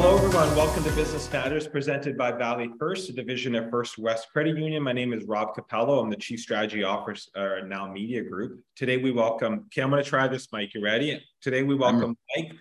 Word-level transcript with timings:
Hello, 0.00 0.16
everyone. 0.16 0.54
Welcome 0.54 0.84
to 0.84 0.92
Business 0.92 1.28
Matters 1.32 1.66
presented 1.66 2.16
by 2.16 2.30
Valley 2.30 2.70
First, 2.78 3.08
a 3.08 3.12
division 3.12 3.56
of 3.56 3.68
First 3.68 3.98
West 3.98 4.28
Credit 4.32 4.56
Union. 4.56 4.80
My 4.80 4.92
name 4.92 5.12
is 5.12 5.24
Rob 5.24 5.56
Cupello. 5.56 6.00
I'm 6.00 6.08
the 6.08 6.14
Chief 6.14 6.38
Strategy 6.38 6.84
Officer 6.84 7.56
at 7.56 7.66
Now 7.66 7.90
Media 7.90 8.22
Group. 8.22 8.60
Today 8.76 8.98
we 8.98 9.10
welcome, 9.10 9.64
okay, 9.66 9.82
I'm 9.82 9.90
going 9.90 10.00
to 10.00 10.08
try 10.08 10.28
this, 10.28 10.52
Mike. 10.52 10.72
You 10.72 10.84
ready? 10.84 11.20
Today 11.42 11.64
we 11.64 11.74
welcome 11.74 12.14
mm-hmm. 12.14 12.42
Mike 12.42 12.52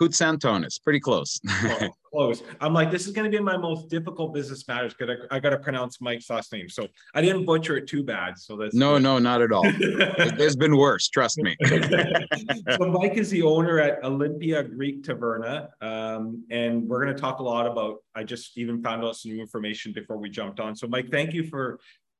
Consantonis. 0.00 0.42
Koutsantonis, 0.42 0.82
pretty 0.82 1.00
close. 1.00 1.40
oh, 1.48 1.88
close. 2.12 2.42
I'm 2.60 2.74
like, 2.74 2.90
this 2.90 3.06
is 3.06 3.12
going 3.12 3.30
to 3.30 3.36
be 3.36 3.42
my 3.42 3.56
most 3.56 3.88
difficult 3.88 4.34
business 4.34 4.66
matters 4.68 4.94
because 4.94 5.16
I, 5.30 5.36
I 5.36 5.40
got 5.40 5.50
to 5.50 5.58
pronounce 5.58 6.00
Mike's 6.00 6.30
last 6.30 6.52
name. 6.52 6.68
So 6.68 6.86
I 7.14 7.22
didn't 7.22 7.44
butcher 7.44 7.76
it 7.76 7.86
too 7.86 8.02
bad. 8.02 8.38
So 8.38 8.56
that's 8.56 8.74
no, 8.74 8.94
good. 8.94 9.02
no, 9.02 9.18
not 9.18 9.42
at 9.42 9.52
all. 9.52 9.70
There's 10.36 10.56
been 10.56 10.76
worse, 10.76 11.08
trust 11.08 11.38
me. 11.38 11.56
so 11.64 12.90
Mike 12.90 13.16
is 13.16 13.30
the 13.30 13.42
owner 13.42 13.78
at 13.78 14.04
Olympia 14.04 14.62
Greek 14.62 15.02
Taverna, 15.02 15.68
um, 15.80 16.44
and 16.50 16.88
we're 16.88 17.02
going 17.02 17.14
to 17.14 17.20
talk 17.20 17.38
a 17.38 17.42
lot 17.42 17.66
about. 17.66 17.98
I 18.14 18.24
just 18.24 18.58
even 18.58 18.82
found 18.82 19.04
out 19.04 19.16
some 19.16 19.32
new 19.32 19.40
information 19.40 19.92
before 19.92 20.18
we 20.18 20.28
jumped 20.28 20.60
on. 20.60 20.76
So 20.76 20.86
Mike, 20.86 21.10
thank 21.10 21.32
you 21.32 21.46
for 21.46 21.78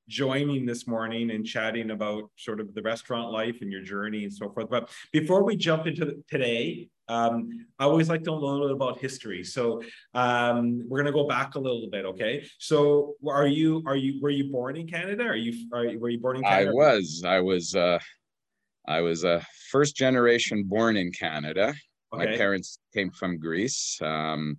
joining 0.08 0.66
this 0.66 0.86
morning 0.86 1.30
and 1.30 1.46
chatting 1.46 1.90
about 1.90 2.30
sort 2.36 2.60
of 2.60 2.74
the 2.74 2.82
restaurant 2.82 3.30
life 3.30 3.58
and 3.60 3.70
your 3.70 3.82
journey 3.82 4.24
and 4.24 4.32
so 4.32 4.50
forth. 4.50 4.68
But 4.68 4.90
before 5.12 5.44
we 5.44 5.56
jump 5.56 5.86
into 5.86 6.04
the, 6.04 6.22
today, 6.28 6.88
um, 7.12 7.66
I 7.78 7.84
always 7.84 8.08
like 8.08 8.22
to 8.24 8.30
know 8.30 8.38
a 8.38 8.40
little 8.40 8.68
bit 8.68 8.76
about 8.76 8.98
history. 8.98 9.44
So 9.44 9.82
um, 10.14 10.84
we're 10.88 10.98
gonna 10.98 11.12
go 11.12 11.26
back 11.26 11.54
a 11.54 11.58
little 11.58 11.88
bit, 11.90 12.04
okay? 12.06 12.46
So 12.58 13.14
are 13.28 13.46
you 13.46 13.82
are 13.86 13.96
you 13.96 14.20
were 14.22 14.30
you 14.30 14.50
born 14.50 14.76
in 14.76 14.86
Canada? 14.86 15.24
Are 15.24 15.36
you 15.36 15.52
are 15.72 15.86
were 15.98 16.08
you 16.08 16.18
born 16.18 16.36
in 16.36 16.42
Canada? 16.42 16.70
I 16.70 16.72
was. 16.72 17.22
I 17.26 17.40
was. 17.40 17.74
Uh, 17.74 17.98
I 18.86 19.00
was 19.00 19.22
a 19.22 19.46
first 19.70 19.94
generation 19.96 20.64
born 20.64 20.96
in 20.96 21.12
Canada. 21.12 21.74
Okay. 22.12 22.24
My 22.24 22.36
parents 22.36 22.78
came 22.92 23.10
from 23.10 23.38
Greece. 23.38 23.98
Um, 24.02 24.58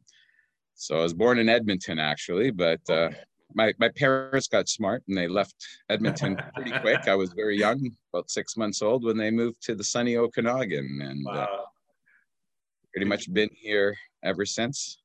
so 0.75 0.97
I 0.97 1.03
was 1.03 1.13
born 1.13 1.39
in 1.39 1.49
Edmonton, 1.49 1.99
actually, 1.99 2.49
but 2.51 2.79
uh, 2.89 3.09
my, 3.53 3.73
my 3.79 3.89
parents 3.89 4.47
got 4.47 4.69
smart 4.69 5.03
and 5.07 5.17
they 5.17 5.27
left 5.27 5.55
Edmonton 5.89 6.41
pretty 6.55 6.71
quick. 6.79 7.07
I 7.07 7.15
was 7.15 7.33
very 7.33 7.57
young, 7.57 7.91
about 8.13 8.31
six 8.31 8.57
months 8.57 8.81
old, 8.81 9.03
when 9.03 9.17
they 9.17 9.29
moved 9.29 9.61
to 9.63 9.75
the 9.75 9.83
sunny 9.83 10.17
Okanagan. 10.17 10.99
And 11.03 11.27
uh, 11.27 11.31
wow. 11.31 11.43
uh, 11.43 11.65
pretty 12.93 13.07
much 13.07 13.31
been 13.33 13.49
here 13.53 13.95
ever 14.23 14.45
since. 14.45 14.99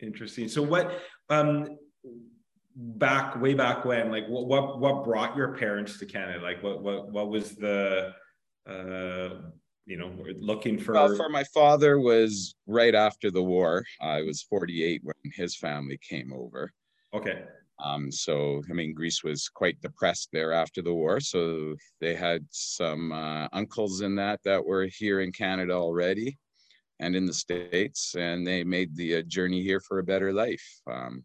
Interesting. 0.00 0.48
So 0.48 0.62
what 0.62 1.00
um 1.28 1.78
back 2.74 3.40
way 3.40 3.54
back 3.54 3.84
when 3.84 4.10
like 4.10 4.26
what 4.26 4.46
what 4.46 4.80
what 4.80 5.04
brought 5.04 5.36
your 5.36 5.54
parents 5.56 5.98
to 5.98 6.06
Canada? 6.06 6.42
Like 6.42 6.62
what 6.62 6.82
what 6.82 7.10
what 7.12 7.28
was 7.28 7.56
the 7.56 8.12
uh 8.66 9.28
you 9.86 9.96
know 9.96 10.12
looking 10.38 10.78
for 10.78 10.94
well, 10.94 11.16
for 11.16 11.28
my 11.28 11.44
father 11.44 12.00
was 12.00 12.54
right 12.66 12.94
after 12.94 13.30
the 13.30 13.42
war. 13.42 13.84
I 14.00 14.22
was 14.22 14.42
48 14.42 15.02
when 15.04 15.14
his 15.34 15.56
family 15.56 15.98
came 15.98 16.32
over. 16.32 16.72
Okay. 17.12 17.44
Um, 17.82 18.12
so, 18.12 18.60
I 18.68 18.74
mean, 18.74 18.92
Greece 18.92 19.24
was 19.24 19.48
quite 19.48 19.80
depressed 19.80 20.28
there 20.34 20.52
after 20.52 20.82
the 20.82 20.92
war. 20.92 21.18
So 21.18 21.76
they 21.98 22.14
had 22.14 22.44
some 22.50 23.10
uh, 23.10 23.48
uncles 23.54 24.02
in 24.02 24.14
that 24.16 24.40
that 24.44 24.62
were 24.62 24.86
here 24.98 25.22
in 25.22 25.32
Canada 25.32 25.72
already 25.72 26.36
and 27.00 27.16
in 27.16 27.26
the 27.26 27.34
States, 27.34 28.14
and 28.16 28.46
they 28.46 28.62
made 28.62 28.94
the 28.94 29.16
uh, 29.16 29.22
journey 29.22 29.62
here 29.62 29.80
for 29.80 29.98
a 29.98 30.04
better 30.04 30.32
life. 30.32 30.64
Um, 30.90 31.24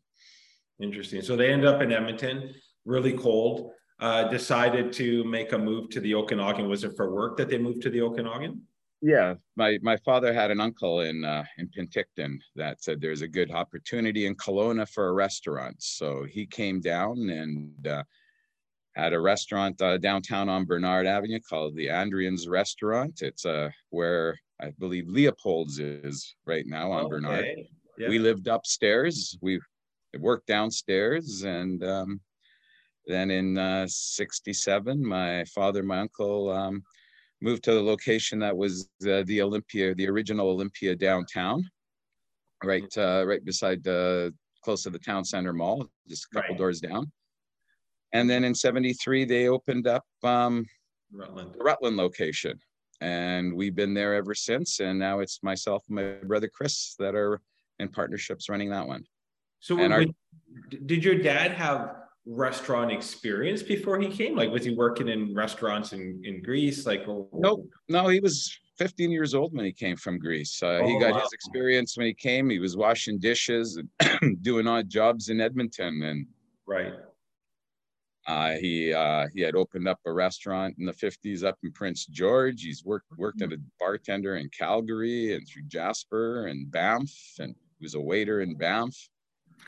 Interesting. 0.82 1.22
So 1.22 1.36
they 1.36 1.54
end 1.54 1.66
up 1.66 1.82
in 1.82 1.92
Edmonton, 1.92 2.54
really 2.84 3.14
cold, 3.14 3.72
uh, 4.00 4.26
decided 4.26 4.92
to 4.94 5.24
make 5.24 5.54
a 5.54 5.58
move 5.58 5.90
to 5.92 6.00
the 6.02 6.16
Okanagan. 6.16 6.68
Was 6.68 6.84
it 6.84 6.94
for 6.98 7.14
work 7.14 7.38
that 7.38 7.50
they 7.50 7.58
moved 7.58 7.82
to 7.84 7.90
the 7.90 8.02
Okanagan? 8.02 8.62
Yeah, 9.02 9.36
my 9.56 9.78
my 9.82 9.98
father 9.98 10.34
had 10.34 10.52
an 10.52 10.60
uncle 10.60 11.02
in 11.02 11.24
uh, 11.24 11.44
in 11.58 11.70
Penticton 11.70 12.40
that 12.56 12.84
said 12.84 13.00
there's 13.00 13.22
a 13.22 13.28
good 13.28 13.52
opportunity 13.52 14.26
in 14.26 14.36
Kelowna 14.36 14.90
for 14.90 15.10
a 15.10 15.14
restaurant. 15.14 15.76
So 15.80 16.24
he 16.24 16.46
came 16.46 16.82
down 16.82 17.30
and 17.30 17.88
uh, 17.88 18.04
had 18.96 19.14
a 19.14 19.20
restaurant 19.20 19.82
uh, 19.82 19.98
downtown 19.98 20.48
on 20.50 20.66
Bernard 20.66 21.06
Avenue 21.06 21.40
called 21.48 21.76
the 21.76 21.88
Andrian's 21.88 22.48
Restaurant. 22.48 23.22
It's 23.22 23.46
uh, 23.46 23.70
where 23.90 24.40
I 24.62 24.72
believe 24.80 25.08
Leopold's 25.08 25.80
is 25.80 26.36
right 26.46 26.66
now 26.66 26.92
on 26.92 27.06
okay. 27.06 27.10
Bernard. 27.10 27.46
Yeah. 27.98 28.10
We 28.10 28.20
lived 28.20 28.48
upstairs. 28.48 29.38
We 29.42 29.60
worked 30.20 30.48
downstairs, 30.48 31.44
and 31.44 31.84
um, 31.84 32.22
then 33.06 33.32
in 33.32 33.58
uh, 33.58 33.86
'67, 33.88 35.06
my 35.06 35.44
father, 35.46 35.84
my 35.84 36.00
uncle, 36.00 36.52
um, 36.52 36.84
moved 37.42 37.64
to 37.66 37.74
the 37.74 37.82
location 37.82 38.40
that 38.40 38.56
was 38.56 38.90
uh, 39.10 39.24
the 39.26 39.42
Olympia, 39.42 39.94
the 39.96 40.08
original 40.10 40.50
Olympia 40.50 40.96
downtown, 40.96 41.70
right, 42.64 42.98
uh, 42.98 43.26
right 43.28 43.44
beside, 43.44 43.86
uh, 43.88 44.32
close 44.64 44.84
to 44.84 44.90
the 44.90 45.00
town 45.00 45.24
center 45.26 45.54
mall, 45.54 45.90
just 46.08 46.26
a 46.26 46.36
couple 46.36 46.52
right. 46.52 46.58
doors 46.58 46.80
down. 46.80 47.12
And 48.16 48.30
then 48.30 48.44
in 48.44 48.56
'73, 48.56 49.26
they 49.26 49.48
opened 49.48 49.88
up 49.88 50.06
um, 50.24 50.66
Rutland. 51.12 51.54
the 51.54 51.64
Rutland 51.64 51.98
location 51.98 52.60
and 53.02 53.54
we've 53.54 53.76
been 53.76 53.94
there 53.94 54.16
ever 54.16 54.34
since. 54.34 54.80
And 54.80 54.98
now 54.98 55.20
it's 55.20 55.42
myself 55.44 55.84
and 55.88 55.96
my 55.96 56.26
brother 56.26 56.48
Chris 56.48 56.96
that 57.00 57.16
are 57.16 57.42
in 57.80 57.90
partnerships 57.90 58.50
running 58.50 58.70
that 58.70 58.88
one. 58.88 59.04
So, 59.60 59.80
our, 59.80 60.06
did 60.86 61.04
your 61.04 61.16
dad 61.16 61.52
have 61.52 61.96
restaurant 62.26 62.92
experience 62.92 63.64
before 63.64 64.00
he 64.00 64.10
came? 64.10 64.36
Like, 64.36 64.52
was 64.52 64.64
he 64.64 64.76
working 64.76 65.08
in 65.08 65.34
restaurants 65.34 65.94
in, 65.94 66.22
in 66.24 66.42
Greece? 66.44 66.86
Like, 66.86 67.08
nope, 67.08 67.68
no, 67.90 68.08
he 68.08 68.20
was 68.20 68.58
15 68.78 69.10
years 69.10 69.34
old 69.34 69.56
when 69.56 69.66
he 69.66 69.72
came 69.72 69.96
from 69.96 70.20
Greece. 70.20 70.62
Uh, 70.62 70.80
oh, 70.82 70.88
he 70.88 71.00
got 71.00 71.14
wow. 71.14 71.22
his 71.22 71.34
experience 71.34 71.98
when 71.98 72.06
he 72.06 72.14
came. 72.14 72.50
He 72.50 72.60
was 72.60 72.78
washing 72.78 73.18
dishes 73.18 73.80
and 74.02 74.42
doing 74.44 74.68
odd 74.68 74.88
jobs 74.90 75.30
in 75.30 75.42
Edmonton, 75.42 76.04
and 76.04 76.28
right. 76.68 76.94
Uh, 78.28 78.54
he 78.54 78.92
uh, 78.92 79.28
he 79.34 79.42
had 79.42 79.56
opened 79.56 79.88
up 79.88 80.00
a 80.06 80.12
restaurant 80.12 80.76
in 80.80 80.86
the 80.86 80.94
50s 80.94 81.44
up 81.44 81.58
in 81.64 81.72
Prince 81.72 82.06
George. 82.08 82.64
He's 82.64 82.84
worked 82.84 83.06
worked 83.18 83.42
as 83.42 83.52
a 83.52 83.58
bartender 83.80 84.38
in 84.38 84.50
Calgary 84.50 85.36
and 85.36 85.48
through 85.48 85.64
Jasper 85.68 86.48
and 86.48 86.72
Banff, 86.72 87.12
and 87.40 87.56
he 87.80 87.86
was 87.86 87.94
a 87.94 88.02
waiter 88.02 88.42
in 88.42 88.56
Banff. 88.56 88.98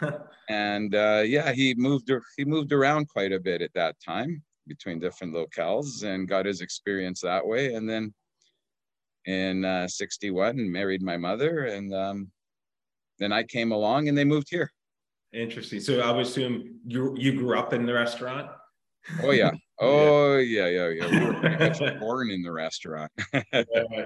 and 0.49 0.95
uh, 0.95 1.23
yeah, 1.25 1.53
he 1.53 1.75
moved 1.75 2.11
he 2.35 2.45
moved 2.45 2.73
around 2.73 3.07
quite 3.09 3.31
a 3.31 3.39
bit 3.39 3.61
at 3.61 3.73
that 3.75 3.95
time 4.03 4.41
between 4.67 4.99
different 4.99 5.33
locales 5.33 6.03
and 6.03 6.27
got 6.27 6.45
his 6.45 6.61
experience 6.61 7.21
that 7.21 7.45
way. 7.45 7.75
And 7.75 7.87
then 7.87 8.13
in 9.25 9.65
uh, 9.65 9.87
61, 9.87 10.71
married 10.71 11.01
my 11.01 11.17
mother, 11.17 11.65
and 11.65 11.93
um, 11.93 12.31
then 13.19 13.31
I 13.31 13.43
came 13.43 13.71
along 13.71 14.07
and 14.07 14.17
they 14.17 14.23
moved 14.23 14.47
here. 14.49 14.71
Interesting. 15.33 15.79
So 15.79 15.99
I 15.99 16.11
would 16.11 16.25
assume 16.25 16.79
you 16.85 17.15
you 17.17 17.33
grew 17.33 17.57
up 17.57 17.73
in 17.73 17.85
the 17.85 17.93
restaurant. 17.93 18.49
Oh 19.23 19.31
yeah. 19.31 19.51
Oh 19.79 20.37
yeah, 20.37 20.65
yeah, 20.69 20.89
yeah. 20.89 21.07
We 21.07 21.23
were 21.23 21.33
pretty 21.35 21.55
much 21.63 21.77
born 21.99 22.31
in 22.31 22.41
the 22.41 22.51
restaurant. 22.51 23.11
uh, 23.33 23.63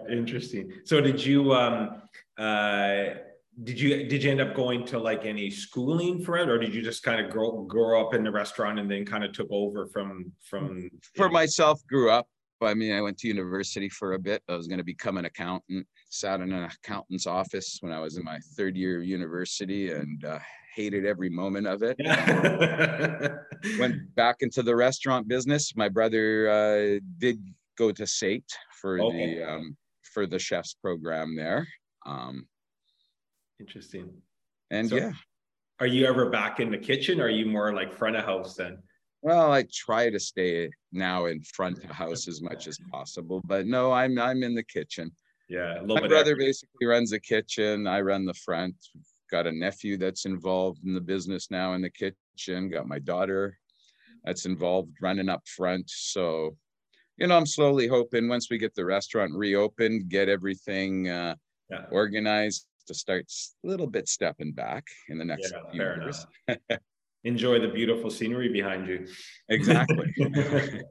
interesting. 0.09 0.69
So 0.83 0.99
did 0.99 1.25
you 1.25 1.53
um 1.53 2.01
uh 2.37 3.05
did 3.63 3.79
you 3.79 4.05
did 4.09 4.21
you 4.21 4.31
end 4.31 4.41
up 4.41 4.53
going 4.53 4.85
to 4.87 4.99
like 4.99 5.25
any 5.25 5.49
schooling 5.49 6.21
for 6.21 6.35
it 6.35 6.49
or 6.49 6.57
did 6.57 6.75
you 6.75 6.81
just 6.81 7.03
kind 7.03 7.25
of 7.25 7.31
grow 7.31 7.63
grow 7.63 8.05
up 8.05 8.13
in 8.13 8.21
the 8.21 8.31
restaurant 8.31 8.79
and 8.79 8.91
then 8.91 9.05
kind 9.05 9.23
of 9.23 9.31
took 9.31 9.47
over 9.49 9.87
from 9.87 10.33
from 10.43 10.89
for 11.15 11.29
myself 11.29 11.79
grew 11.87 12.11
up 12.11 12.27
I 12.67 12.73
mean, 12.73 12.93
I 12.93 13.01
went 13.01 13.17
to 13.19 13.27
university 13.27 13.89
for 13.89 14.13
a 14.13 14.19
bit. 14.19 14.43
I 14.47 14.55
was 14.55 14.67
going 14.67 14.77
to 14.77 14.83
become 14.83 15.17
an 15.17 15.25
accountant. 15.25 15.87
Sat 16.13 16.41
in 16.41 16.51
an 16.51 16.65
accountant's 16.65 17.25
office 17.25 17.77
when 17.79 17.93
I 17.93 17.99
was 17.99 18.17
in 18.17 18.23
my 18.23 18.37
third 18.57 18.75
year 18.75 18.99
of 18.99 19.05
university, 19.05 19.91
and 19.91 20.23
uh, 20.25 20.39
hated 20.75 21.05
every 21.05 21.29
moment 21.29 21.67
of 21.67 21.83
it. 21.83 21.97
Went 23.79 24.15
back 24.15 24.37
into 24.41 24.61
the 24.61 24.75
restaurant 24.75 25.27
business. 25.27 25.73
My 25.75 25.87
brother 25.87 26.49
uh, 26.49 26.99
did 27.17 27.41
go 27.77 27.91
to 27.91 28.05
SAIT 28.05 28.43
for 28.81 28.99
okay. 28.99 29.35
the 29.35 29.43
um, 29.49 29.77
for 30.13 30.25
the 30.25 30.37
chef's 30.37 30.73
program 30.73 31.35
there. 31.35 31.67
Um, 32.05 32.45
Interesting. 33.59 34.11
And 34.69 34.89
so 34.89 34.95
yeah, 34.97 35.11
are 35.79 35.87
you 35.87 36.05
ever 36.05 36.29
back 36.29 36.59
in 36.59 36.71
the 36.71 36.77
kitchen? 36.77 37.21
Or 37.21 37.25
are 37.25 37.29
you 37.29 37.45
more 37.45 37.73
like 37.73 37.93
front 37.93 38.15
of 38.15 38.25
house 38.25 38.55
then? 38.55 38.79
Well, 39.21 39.51
I 39.51 39.65
try 39.71 40.09
to 40.09 40.19
stay 40.19 40.71
now 40.91 41.27
in 41.27 41.41
front 41.41 41.83
of 41.83 41.89
house 41.91 42.27
as 42.27 42.41
much 42.41 42.67
as 42.71 42.77
possible, 42.91 43.41
but 43.45 43.65
no, 43.65 43.91
I'm 43.91 44.19
I'm 44.19 44.43
in 44.43 44.55
the 44.55 44.63
kitchen. 44.63 45.11
Yeah, 45.51 45.81
my 45.85 46.07
brother 46.07 46.37
basically 46.37 46.85
runs 46.85 47.09
the 47.09 47.19
kitchen. 47.19 47.85
I 47.85 47.99
run 47.99 48.25
the 48.25 48.33
front. 48.33 48.75
Got 49.29 49.47
a 49.47 49.51
nephew 49.51 49.97
that's 49.97 50.23
involved 50.23 50.79
in 50.85 50.93
the 50.93 51.01
business 51.01 51.51
now 51.51 51.73
in 51.73 51.81
the 51.81 51.89
kitchen. 51.89 52.69
Got 52.69 52.87
my 52.87 52.99
daughter 52.99 53.59
that's 54.23 54.45
involved 54.45 54.93
running 55.01 55.27
up 55.27 55.45
front. 55.45 55.89
So, 55.89 56.55
you 57.17 57.27
know, 57.27 57.35
I'm 57.35 57.45
slowly 57.45 57.85
hoping 57.87 58.29
once 58.29 58.49
we 58.49 58.57
get 58.57 58.73
the 58.75 58.85
restaurant 58.85 59.33
reopened, 59.33 60.07
get 60.07 60.29
everything 60.29 61.09
uh, 61.09 61.35
yeah. 61.69 61.85
organized 61.91 62.65
to 62.87 62.93
start 62.93 63.25
a 63.63 63.67
little 63.67 63.87
bit 63.87 64.07
stepping 64.07 64.53
back 64.53 64.85
in 65.09 65.17
the 65.17 65.25
next 65.25 65.51
yeah, 65.51 65.69
few 65.69 65.81
years. 65.81 66.25
Enjoy 67.23 67.59
the 67.59 67.67
beautiful 67.67 68.09
scenery 68.09 68.49
behind 68.49 68.87
you. 68.87 69.07
Exactly. 69.49 70.13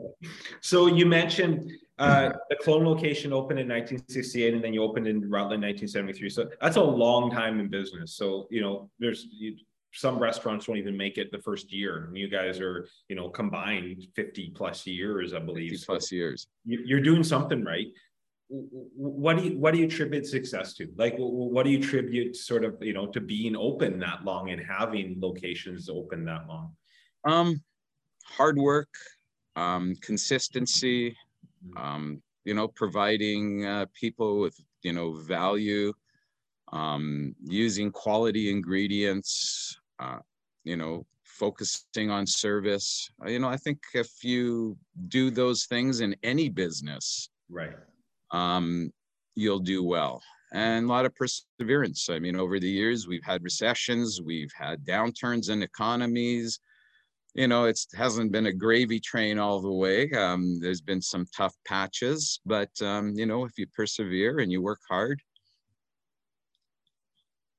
so 0.61 0.87
you 0.87 1.05
mentioned 1.05 1.73
uh, 1.99 2.31
the 2.49 2.57
Kelowna 2.57 2.87
location 2.87 3.33
opened 3.33 3.59
in 3.59 3.69
1968, 3.69 4.55
and 4.55 4.63
then 4.63 4.73
you 4.73 4.83
opened 4.83 5.07
in 5.07 5.29
Rutland 5.29 5.63
1973. 5.63 6.31
So 6.31 6.49
that's 6.61 6.77
a 6.77 6.83
long 6.83 7.31
time 7.31 7.59
in 7.59 7.69
business. 7.69 8.15
So 8.15 8.47
you 8.51 8.61
know, 8.61 8.91
there's 9.01 9.27
you, 9.33 9.57
some 9.93 10.19
restaurants 10.19 10.67
don't 10.67 10.77
even 10.77 10.97
make 10.97 11.19
it 11.19 11.33
the 11.33 11.39
first 11.39 11.73
year. 11.73 12.05
And 12.07 12.17
you 12.17 12.29
guys 12.29 12.61
are, 12.61 12.89
you 13.09 13.17
know, 13.17 13.29
combined 13.29 14.07
50 14.15 14.53
plus 14.55 14.87
years, 14.87 15.35
I 15.35 15.41
believe. 15.41 15.71
50 15.73 15.87
plus 15.87 16.11
so 16.11 16.15
years. 16.15 16.47
You're 16.65 17.01
doing 17.01 17.25
something 17.25 17.65
right 17.65 17.89
what 18.51 19.39
do 19.39 19.45
you 19.45 19.59
what 19.59 19.73
do 19.73 19.79
you 19.79 19.87
attribute 19.87 20.27
success 20.27 20.75
to? 20.75 20.89
Like 20.97 21.15
what 21.19 21.65
do 21.65 21.71
you 21.71 21.79
attribute 21.79 22.35
sort 22.37 22.65
of 22.65 22.77
you 22.81 22.93
know 22.93 23.07
to 23.09 23.21
being 23.21 23.57
open 23.57 23.99
that 24.01 24.25
long 24.25 24.51
and 24.51 24.61
having 24.61 25.19
locations 25.21 25.89
open 25.89 26.25
that 26.25 26.49
long? 26.49 26.73
Um 27.25 27.63
hard 28.25 28.59
work 28.59 28.89
um 29.57 29.95
consistency 30.01 31.17
um 31.77 32.23
you 32.45 32.55
know 32.55 32.69
providing 32.69 33.65
uh, 33.65 33.87
people 33.95 34.41
with 34.41 34.57
you 34.83 34.93
know 34.93 35.13
value 35.13 35.93
um 36.73 37.35
using 37.43 37.91
quality 37.91 38.51
ingredients 38.51 39.79
uh 39.99 40.19
you 40.65 40.77
know 40.77 41.05
focusing 41.25 42.11
on 42.11 42.27
service. 42.27 43.11
You 43.27 43.39
know 43.39 43.49
i 43.49 43.57
think 43.57 43.79
if 43.95 44.23
you 44.23 44.77
do 45.09 45.31
those 45.31 45.67
things 45.67 46.01
in 46.01 46.15
any 46.23 46.49
business 46.49 47.31
right 47.49 47.75
um, 48.31 48.91
you'll 49.35 49.61
do 49.61 49.83
well. 49.83 50.23
And 50.53 50.87
a 50.87 50.89
lot 50.89 51.07
of 51.07 51.15
perseverance. 51.15 52.09
I 52.11 52.19
mean, 52.19 52.37
over 52.37 52.59
the 52.59 52.69
years, 52.69 53.07
we've 53.07 53.25
had 53.25 53.45
recessions, 53.45 54.21
we've 54.21 54.53
had 54.55 54.85
downturns 54.85 55.49
in 55.51 55.63
economies. 55.63 56.59
You 57.35 57.47
know, 57.47 57.67
it 57.67 57.79
hasn't 57.95 58.33
been 58.33 58.47
a 58.47 58.53
gravy 58.53 58.99
train 58.99 59.39
all 59.39 59.61
the 59.61 59.71
way. 59.71 60.11
Um, 60.11 60.59
there's 60.61 60.81
been 60.81 61.01
some 61.01 61.27
tough 61.37 61.55
patches, 61.65 62.41
but 62.45 62.71
um, 62.83 63.13
you 63.15 63.27
know, 63.27 63.45
if 63.45 63.53
you 63.57 63.67
persevere 63.69 64.41
and 64.41 64.51
you 64.51 64.61
work 64.61 64.81
hard, 64.89 65.23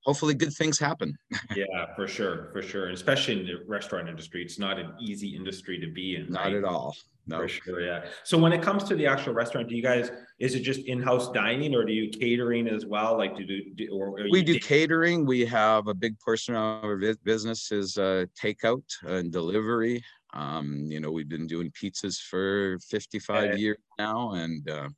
hopefully 0.04 0.34
good 0.34 0.54
things 0.54 0.80
happen. 0.80 1.18
yeah, 1.56 1.94
for 1.96 2.08
sure, 2.08 2.50
for 2.52 2.62
sure. 2.62 2.86
And 2.86 2.94
especially 2.94 3.40
in 3.40 3.46
the 3.46 3.64
restaurant 3.68 4.10
industry, 4.10 4.42
it's 4.44 4.60
not 4.60 4.80
an 4.80 4.94
easy 5.00 5.36
industry 5.36 5.80
to 5.80 5.92
be 5.92 6.16
in. 6.16 6.32
Not 6.32 6.46
right? 6.46 6.56
at 6.56 6.64
all. 6.64 6.96
No. 7.28 7.38
For 7.38 7.48
sure, 7.48 7.82
yeah. 7.82 8.06
So 8.24 8.38
when 8.38 8.52
it 8.52 8.64
comes 8.64 8.84
to 8.86 8.96
the 8.96 9.06
actual 9.06 9.34
restaurant, 9.34 9.70
do 9.70 9.76
you 9.76 9.84
guys 9.84 10.12
is 10.40 10.56
it 10.56 10.62
just 10.62 10.82
in-house 10.82 11.32
dining 11.32 11.76
or 11.76 11.86
do 11.86 11.94
you 11.94 12.10
catering 12.10 12.68
as 12.68 12.86
well? 12.86 13.16
Like 13.16 13.38
do 13.38 13.46
do, 13.46 13.62
do 13.76 13.90
or 13.94 14.16
we 14.32 14.44
do 14.44 14.60
catering. 14.60 15.26
We 15.26 15.46
have 15.46 15.88
a 15.88 15.94
big 15.94 16.20
portion 16.20 16.56
of 16.56 16.84
our 16.84 16.98
business 17.24 17.72
is 17.72 17.98
uh, 17.98 18.26
takeout 18.42 18.84
and 19.04 19.32
delivery. 19.32 20.04
Um, 20.34 20.86
you 20.90 21.00
know, 21.00 21.12
we've 21.12 21.30
been 21.30 21.46
doing 21.46 21.72
pizzas 21.72 22.20
for 22.20 22.80
55 22.90 23.60
years 23.60 23.78
now, 24.00 24.32
and 24.32 24.68
uh, 24.68 24.90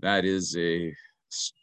that 0.00 0.24
is 0.24 0.56
a 0.56 0.92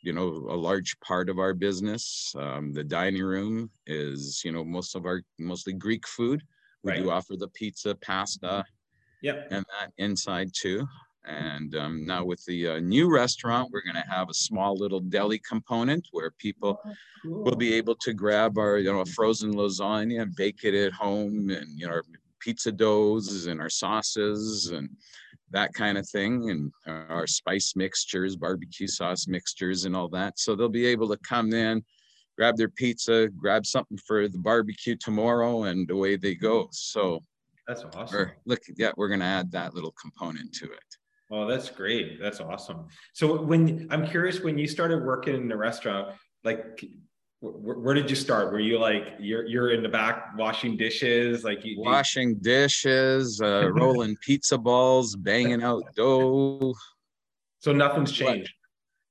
you 0.01 0.13
know 0.13 0.27
a 0.49 0.55
large 0.55 0.99
part 0.99 1.29
of 1.29 1.39
our 1.39 1.53
business. 1.53 2.33
Um, 2.37 2.73
the 2.73 2.83
dining 2.83 3.23
room 3.23 3.69
is 3.85 4.41
you 4.43 4.51
know 4.51 4.63
most 4.63 4.95
of 4.95 5.05
our 5.05 5.21
mostly 5.37 5.73
Greek 5.73 6.07
food. 6.07 6.41
We 6.83 6.91
right. 6.91 7.03
do 7.03 7.11
offer 7.11 7.35
the 7.35 7.49
pizza, 7.49 7.95
pasta, 7.95 8.63
yeah, 9.21 9.43
and 9.51 9.65
that 9.79 9.91
inside 9.97 10.51
too. 10.53 10.87
And 11.25 11.75
um, 11.75 12.05
now 12.05 12.23
with 12.23 12.43
the 12.45 12.67
uh, 12.67 12.79
new 12.79 13.11
restaurant, 13.11 13.69
we're 13.71 13.83
going 13.83 14.01
to 14.01 14.09
have 14.09 14.29
a 14.29 14.33
small 14.33 14.75
little 14.75 15.01
deli 15.01 15.39
component 15.39 16.07
where 16.11 16.31
people 16.31 16.79
oh, 16.83 16.91
cool. 17.21 17.43
will 17.43 17.55
be 17.55 17.73
able 17.73 17.95
to 17.95 18.13
grab 18.13 18.57
our, 18.57 18.77
you 18.77 18.91
know, 18.91 19.03
frozen 19.05 19.53
lasagna 19.53 20.21
and 20.21 20.35
bake 20.35 20.63
it 20.63 20.73
at 20.73 20.93
home, 20.93 21.49
and 21.49 21.67
you 21.77 21.85
know, 21.85 21.93
our 21.93 22.03
pizza 22.39 22.71
doughs 22.71 23.47
and 23.47 23.59
our 23.61 23.69
sauces 23.69 24.71
and 24.73 24.89
that 25.51 25.73
kind 25.73 25.97
of 25.97 26.07
thing, 26.07 26.49
and 26.49 26.71
our 26.85 27.27
spice 27.27 27.75
mixtures, 27.75 28.35
barbecue 28.35 28.87
sauce 28.87 29.27
mixtures, 29.27 29.85
and 29.85 29.95
all 29.95 30.09
that. 30.09 30.39
So 30.39 30.55
they'll 30.55 30.69
be 30.69 30.85
able 30.85 31.09
to 31.09 31.17
come 31.17 31.53
in, 31.53 31.83
grab 32.37 32.57
their 32.57 32.69
pizza, 32.69 33.29
grab 33.35 33.65
something 33.65 33.97
for 33.97 34.27
the 34.27 34.37
barbecue 34.37 34.95
tomorrow, 34.95 35.63
and 35.63 35.89
away 35.89 36.15
they 36.15 36.35
go. 36.35 36.69
So 36.71 37.23
that's 37.67 37.83
awesome. 37.93 38.31
look, 38.45 38.61
yeah, 38.77 38.91
we're 38.97 39.09
going 39.09 39.19
to 39.19 39.25
add 39.25 39.51
that 39.51 39.73
little 39.73 39.93
component 40.01 40.53
to 40.55 40.65
it. 40.65 40.79
Oh, 41.31 41.45
that's 41.45 41.69
great. 41.69 42.19
That's 42.19 42.39
awesome. 42.39 42.87
So 43.13 43.41
when 43.41 43.87
I'm 43.91 44.07
curious, 44.07 44.39
when 44.39 44.57
you 44.57 44.67
started 44.67 45.03
working 45.03 45.35
in 45.35 45.47
the 45.47 45.57
restaurant, 45.57 46.15
like 46.43 46.83
where, 47.41 47.77
where, 47.77 47.93
did 47.93 48.09
you 48.09 48.15
start? 48.15 48.51
Were 48.51 48.59
you 48.59 48.79
like 48.79 49.15
you're 49.19 49.45
you're 49.45 49.71
in 49.71 49.81
the 49.81 49.89
back 49.89 50.37
washing 50.37 50.75
dishes, 50.75 51.43
like 51.43 51.63
you, 51.63 51.79
washing 51.79 52.29
you... 52.29 52.35
dishes, 52.35 53.39
uh, 53.41 53.69
rolling 53.73 54.17
pizza 54.21 54.57
balls, 54.57 55.15
banging 55.15 55.63
out 55.63 55.83
dough. 55.95 56.73
So 57.59 57.71
nothing's 57.71 58.11
changed. 58.11 58.53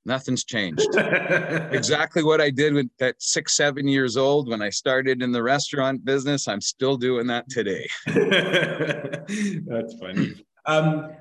Nothing's 0.05 0.43
changed. 0.43 0.87
exactly 0.95 2.23
what 2.23 2.41
I 2.41 2.49
did 2.49 2.73
with 2.73 2.89
at 3.01 3.15
six, 3.21 3.55
seven 3.55 3.87
years 3.87 4.17
old 4.17 4.49
when 4.49 4.61
I 4.61 4.69
started 4.69 5.21
in 5.21 5.31
the 5.31 5.43
restaurant 5.43 6.03
business. 6.05 6.47
I'm 6.47 6.61
still 6.61 6.97
doing 6.97 7.27
that 7.27 7.49
today. 7.49 7.87
That's 8.07 9.93
funny. 9.99 10.45
Um, 10.65 11.11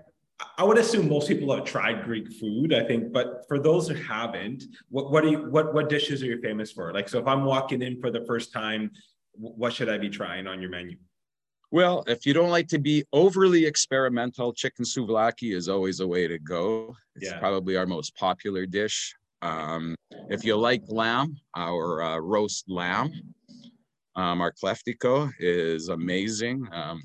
I 0.56 0.64
would 0.64 0.78
assume 0.78 1.08
most 1.08 1.28
people 1.28 1.54
have 1.54 1.64
tried 1.64 2.04
Greek 2.04 2.32
food, 2.32 2.72
I 2.72 2.84
think, 2.84 3.12
but 3.12 3.44
for 3.48 3.58
those 3.58 3.88
who 3.88 3.94
haven't, 3.94 4.64
what 4.88 5.10
what 5.10 5.22
do 5.24 5.30
you 5.30 5.50
what 5.50 5.74
what 5.74 5.88
dishes 5.88 6.22
are 6.22 6.26
you 6.26 6.40
famous 6.40 6.70
for? 6.70 6.92
Like, 6.92 7.08
so 7.08 7.18
if 7.18 7.26
I'm 7.26 7.44
walking 7.44 7.82
in 7.82 8.00
for 8.00 8.10
the 8.10 8.24
first 8.24 8.52
time, 8.52 8.90
what 9.32 9.72
should 9.72 9.88
I 9.88 9.98
be 9.98 10.08
trying 10.08 10.46
on 10.46 10.60
your 10.60 10.70
menu? 10.70 10.96
Well, 11.70 12.04
if 12.06 12.24
you 12.24 12.32
don't 12.32 12.50
like 12.50 12.68
to 12.68 12.78
be 12.78 13.04
overly 13.12 13.66
experimental, 13.66 14.52
chicken 14.52 14.84
souvlaki 14.84 15.54
is 15.54 15.68
always 15.68 16.00
a 16.00 16.06
way 16.06 16.26
to 16.26 16.38
go. 16.38 16.96
It's 17.16 17.30
yeah. 17.30 17.38
probably 17.38 17.76
our 17.76 17.86
most 17.86 18.16
popular 18.16 18.64
dish. 18.64 19.14
Um, 19.42 19.94
if 20.30 20.44
you 20.44 20.56
like 20.56 20.82
lamb, 20.88 21.36
our 21.54 22.02
uh, 22.02 22.18
roast 22.18 22.70
lamb, 22.70 23.12
um, 24.16 24.40
our 24.40 24.52
kleftiko 24.52 25.30
is 25.38 25.88
amazing. 25.88 26.66
Um, 26.72 27.02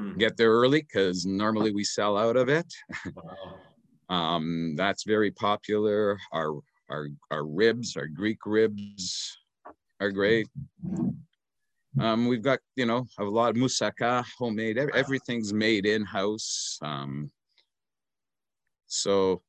hmm. 0.00 0.18
Get 0.18 0.36
there 0.36 0.50
early 0.50 0.82
because 0.82 1.26
normally 1.26 1.72
we 1.72 1.84
sell 1.84 2.16
out 2.16 2.36
of 2.36 2.48
it. 2.48 2.72
Wow. 3.14 3.34
Um, 4.10 4.74
that's 4.76 5.04
very 5.04 5.30
popular. 5.30 6.18
Our 6.32 6.58
our 6.90 7.06
our 7.30 7.46
ribs, 7.46 7.96
our 7.96 8.08
Greek 8.08 8.38
ribs, 8.44 9.38
are 10.00 10.10
great. 10.10 10.48
Um, 11.98 12.26
we've 12.26 12.42
got, 12.42 12.60
you 12.76 12.86
know, 12.86 13.06
a 13.18 13.24
lot 13.24 13.50
of 13.50 13.56
moussaka, 13.56 14.24
homemade, 14.38 14.78
everything's 14.78 15.52
made 15.52 15.86
in-house. 15.86 16.78
Um, 16.82 17.30
so 18.86 19.42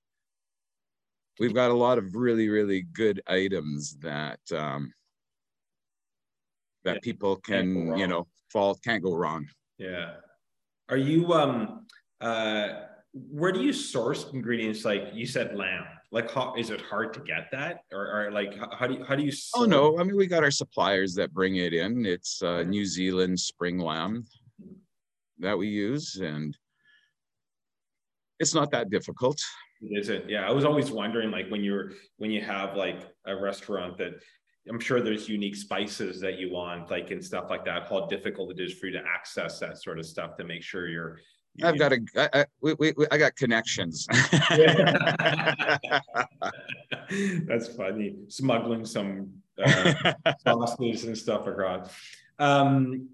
we've 1.40 1.54
got 1.54 1.72
a 1.72 1.76
lot 1.76 1.98
of 1.98 2.16
really, 2.16 2.50
really 2.50 2.84
good 2.94 3.22
items 3.28 3.98
that 4.02 4.40
um, 4.56 4.92
that 6.84 6.96
yeah. 6.96 7.00
people 7.04 7.36
can, 7.38 7.96
you 7.98 8.08
know, 8.08 8.28
fall 8.52 8.76
can't 8.84 9.04
go 9.04 9.16
wrong. 9.16 9.48
Yeah. 9.78 10.14
Are 10.92 10.98
you 10.98 11.34
um 11.34 11.86
uh 12.20 12.68
where 13.14 13.52
do 13.52 13.62
you 13.62 13.74
source 13.74 14.28
ingredients? 14.32 14.86
Like 14.86 15.10
you 15.14 15.26
said 15.26 15.56
lamb? 15.56 15.86
like 16.12 16.30
how 16.30 16.54
is 16.58 16.70
it 16.70 16.82
hard 16.82 17.14
to 17.14 17.22
get 17.22 17.50
that? 17.52 17.84
Or, 17.92 18.28
or 18.28 18.32
like 18.32 18.54
how 18.74 18.86
do 18.86 18.96
you 18.96 19.04
how 19.06 19.16
do 19.16 19.24
you 19.24 19.32
oh 19.56 19.66
no. 19.66 19.98
i 19.98 20.04
mean 20.04 20.18
we 20.18 20.28
got 20.28 20.44
our 20.44 20.52
suppliers 20.52 21.16
that 21.16 21.34
bring 21.34 21.56
it 21.56 21.74
in. 21.74 22.06
It's 22.06 22.44
uh, 22.44 22.64
new 22.64 22.86
zealand 22.86 23.40
spring 23.40 23.80
lamb 23.80 24.26
that 25.40 25.58
we 25.58 25.68
use 25.68 26.18
and 26.22 26.56
it's 28.40 28.54
not 28.54 28.72
that 28.72 28.90
difficult. 28.90 29.40
Is 29.84 30.10
it? 30.10 30.26
Yeah. 30.28 30.48
I 30.48 30.52
was 30.52 30.66
always 30.66 30.92
wondering 30.92 31.32
like 31.32 31.50
when 31.50 31.64
you're 31.64 31.92
when 32.18 32.32
you 32.32 32.42
have 32.42 32.76
like 32.76 33.02
a 33.26 33.36
restaurant 33.36 33.98
that 34.00 34.14
i'm 34.70 34.80
sure 34.80 35.02
there's 35.02 35.28
unique 35.28 35.56
spices 35.56 36.20
that 36.20 36.38
you 36.38 36.52
want 36.52 36.90
like 36.92 37.12
and 37.12 37.24
stuff 37.24 37.50
like 37.50 37.66
that 37.66 37.88
how 37.90 38.06
difficult 38.08 38.52
it 38.52 38.60
is 38.60 38.74
for 38.74 38.88
you 38.88 38.92
to 38.94 39.04
access 39.06 39.60
that 39.60 39.82
sort 39.82 40.00
of 40.00 40.06
stuff 40.06 40.36
to 40.38 40.44
make 40.44 40.64
sure 40.64 40.88
you're 40.88 41.20
I've 41.64 41.78
got 41.78 41.92
a, 41.92 42.00
I, 42.16 42.30
I, 42.34 42.46
we, 42.62 42.76
we, 42.80 42.94
I 43.12 43.18
got 43.18 43.36
connections. 43.36 44.08
That's 47.46 47.68
funny. 47.76 48.16
Smuggling 48.30 48.86
some 48.86 49.34
uh, 49.62 50.14
sauces 50.46 51.04
and 51.06 51.18
stuff 51.18 51.48
across. 51.48 51.94
Um, 52.40 53.10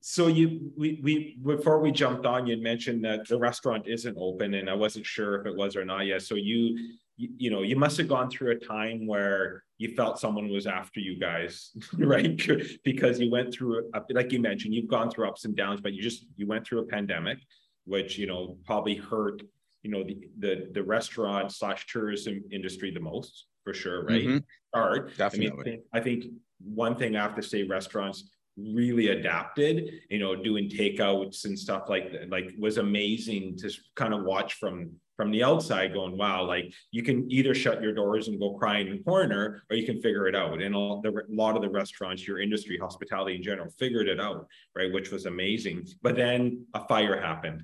so 0.00 0.28
you 0.28 0.70
we 0.76 1.00
we 1.02 1.36
before 1.44 1.80
we 1.80 1.90
jumped 1.90 2.26
on, 2.26 2.46
you 2.46 2.56
mentioned 2.58 3.04
that 3.04 3.26
the 3.26 3.36
restaurant 3.36 3.88
isn't 3.88 4.16
open, 4.16 4.54
and 4.54 4.70
I 4.70 4.74
wasn't 4.74 5.04
sure 5.04 5.40
if 5.40 5.46
it 5.46 5.56
was 5.56 5.74
or 5.74 5.84
not 5.84 6.06
yet. 6.06 6.22
So 6.22 6.36
you 6.36 6.94
you, 7.16 7.28
you 7.36 7.50
know 7.50 7.62
you 7.62 7.76
must 7.76 7.96
have 7.98 8.08
gone 8.08 8.30
through 8.30 8.52
a 8.52 8.56
time 8.56 9.06
where 9.06 9.62
you 9.78 9.94
felt 9.94 10.18
someone 10.18 10.48
was 10.48 10.66
after 10.66 11.00
you 11.00 11.18
guys, 11.18 11.70
right? 11.98 12.40
because 12.84 13.20
you 13.20 13.30
went 13.30 13.52
through, 13.52 13.90
a, 13.94 14.02
like 14.10 14.32
you 14.32 14.40
mentioned, 14.40 14.74
you've 14.74 14.88
gone 14.88 15.10
through 15.10 15.28
ups 15.28 15.44
and 15.44 15.56
downs, 15.56 15.80
but 15.80 15.92
you 15.92 16.02
just 16.02 16.26
you 16.36 16.46
went 16.46 16.66
through 16.66 16.80
a 16.80 16.86
pandemic, 16.86 17.38
which 17.84 18.18
you 18.18 18.26
know 18.26 18.56
probably 18.64 18.96
hurt 18.96 19.42
you 19.82 19.90
know 19.90 20.02
the 20.04 20.18
the, 20.38 20.68
the 20.72 20.82
restaurant 20.82 21.52
slash 21.52 21.86
tourism 21.86 22.42
industry 22.50 22.90
the 22.90 23.00
most 23.00 23.46
for 23.64 23.74
sure, 23.74 24.04
right? 24.04 24.22
Mm-hmm. 24.22 24.38
Hard, 24.74 25.16
definitely. 25.16 25.60
I, 25.60 25.70
mean, 25.70 25.82
I 25.92 26.00
think 26.00 26.24
one 26.60 26.96
thing 26.96 27.16
I 27.16 27.22
have 27.22 27.34
to 27.34 27.42
say, 27.42 27.64
restaurants 27.64 28.30
really 28.56 29.08
adapted 29.08 29.90
you 30.08 30.18
know 30.18 30.34
doing 30.34 30.66
takeouts 30.66 31.44
and 31.44 31.58
stuff 31.58 31.90
like 31.90 32.10
that 32.10 32.30
like 32.30 32.50
was 32.58 32.78
amazing 32.78 33.54
to 33.54 33.70
kind 33.96 34.14
of 34.14 34.24
watch 34.24 34.54
from 34.54 34.90
from 35.16 35.30
the 35.30 35.42
outside 35.42 35.94
going, 35.94 36.16
wow, 36.16 36.44
like 36.44 36.72
you 36.90 37.02
can 37.02 37.30
either 37.30 37.54
shut 37.54 37.82
your 37.82 37.92
doors 37.92 38.28
and 38.28 38.38
go 38.38 38.54
cry 38.54 38.78
in 38.78 38.90
the 38.90 38.98
corner 38.98 39.62
or 39.70 39.76
you 39.76 39.86
can 39.86 40.00
figure 40.00 40.28
it 40.28 40.36
out. 40.36 40.60
And 40.60 40.74
all 40.74 41.00
the, 41.00 41.10
a 41.10 41.34
lot 41.34 41.56
of 41.56 41.62
the 41.62 41.70
restaurants, 41.70 42.26
your 42.26 42.38
industry, 42.38 42.78
hospitality 42.78 43.36
in 43.36 43.42
general, 43.42 43.70
figured 43.78 44.08
it 44.08 44.20
out, 44.20 44.46
right? 44.74 44.92
Which 44.92 45.10
was 45.10 45.26
amazing. 45.26 45.86
But 46.02 46.16
then 46.16 46.66
a 46.74 46.86
fire 46.86 47.20
happened, 47.20 47.62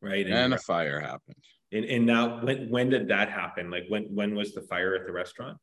right? 0.00 0.24
And, 0.24 0.34
and 0.34 0.54
a 0.54 0.58
fire 0.58 1.00
happened. 1.00 1.36
And, 1.72 1.84
and 1.86 2.06
now 2.06 2.44
when, 2.44 2.70
when 2.70 2.88
did 2.88 3.08
that 3.08 3.30
happen? 3.30 3.70
Like 3.70 3.84
when, 3.88 4.04
when 4.14 4.34
was 4.34 4.54
the 4.54 4.62
fire 4.62 4.94
at 4.94 5.06
the 5.06 5.12
restaurant? 5.12 5.58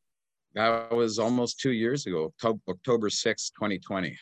That 0.54 0.92
was 0.92 1.18
almost 1.18 1.60
two 1.60 1.72
years 1.72 2.06
ago, 2.06 2.34
October 2.44 3.08
6th, 3.08 3.52
2020. 3.58 4.18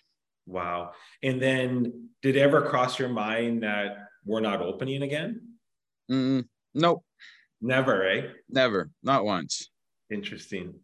Wow. 0.47 0.93
And 1.23 1.43
then 1.43 2.09
did 2.23 2.37
it 2.37 2.41
ever 2.41 2.63
cross 2.63 2.99
your 2.99 3.09
mind 3.09 3.65
that 3.65 3.97
we're 4.25 4.41
not 4.41 4.61
opening 4.61 5.03
again? 5.03 5.41
Mm, 6.11 6.45
Nope. 6.75 7.05
Never, 7.61 8.07
eh? 8.09 8.29
Never. 8.49 8.91
Not 9.03 9.25
once. 9.25 9.71
Interesting. 10.11 10.75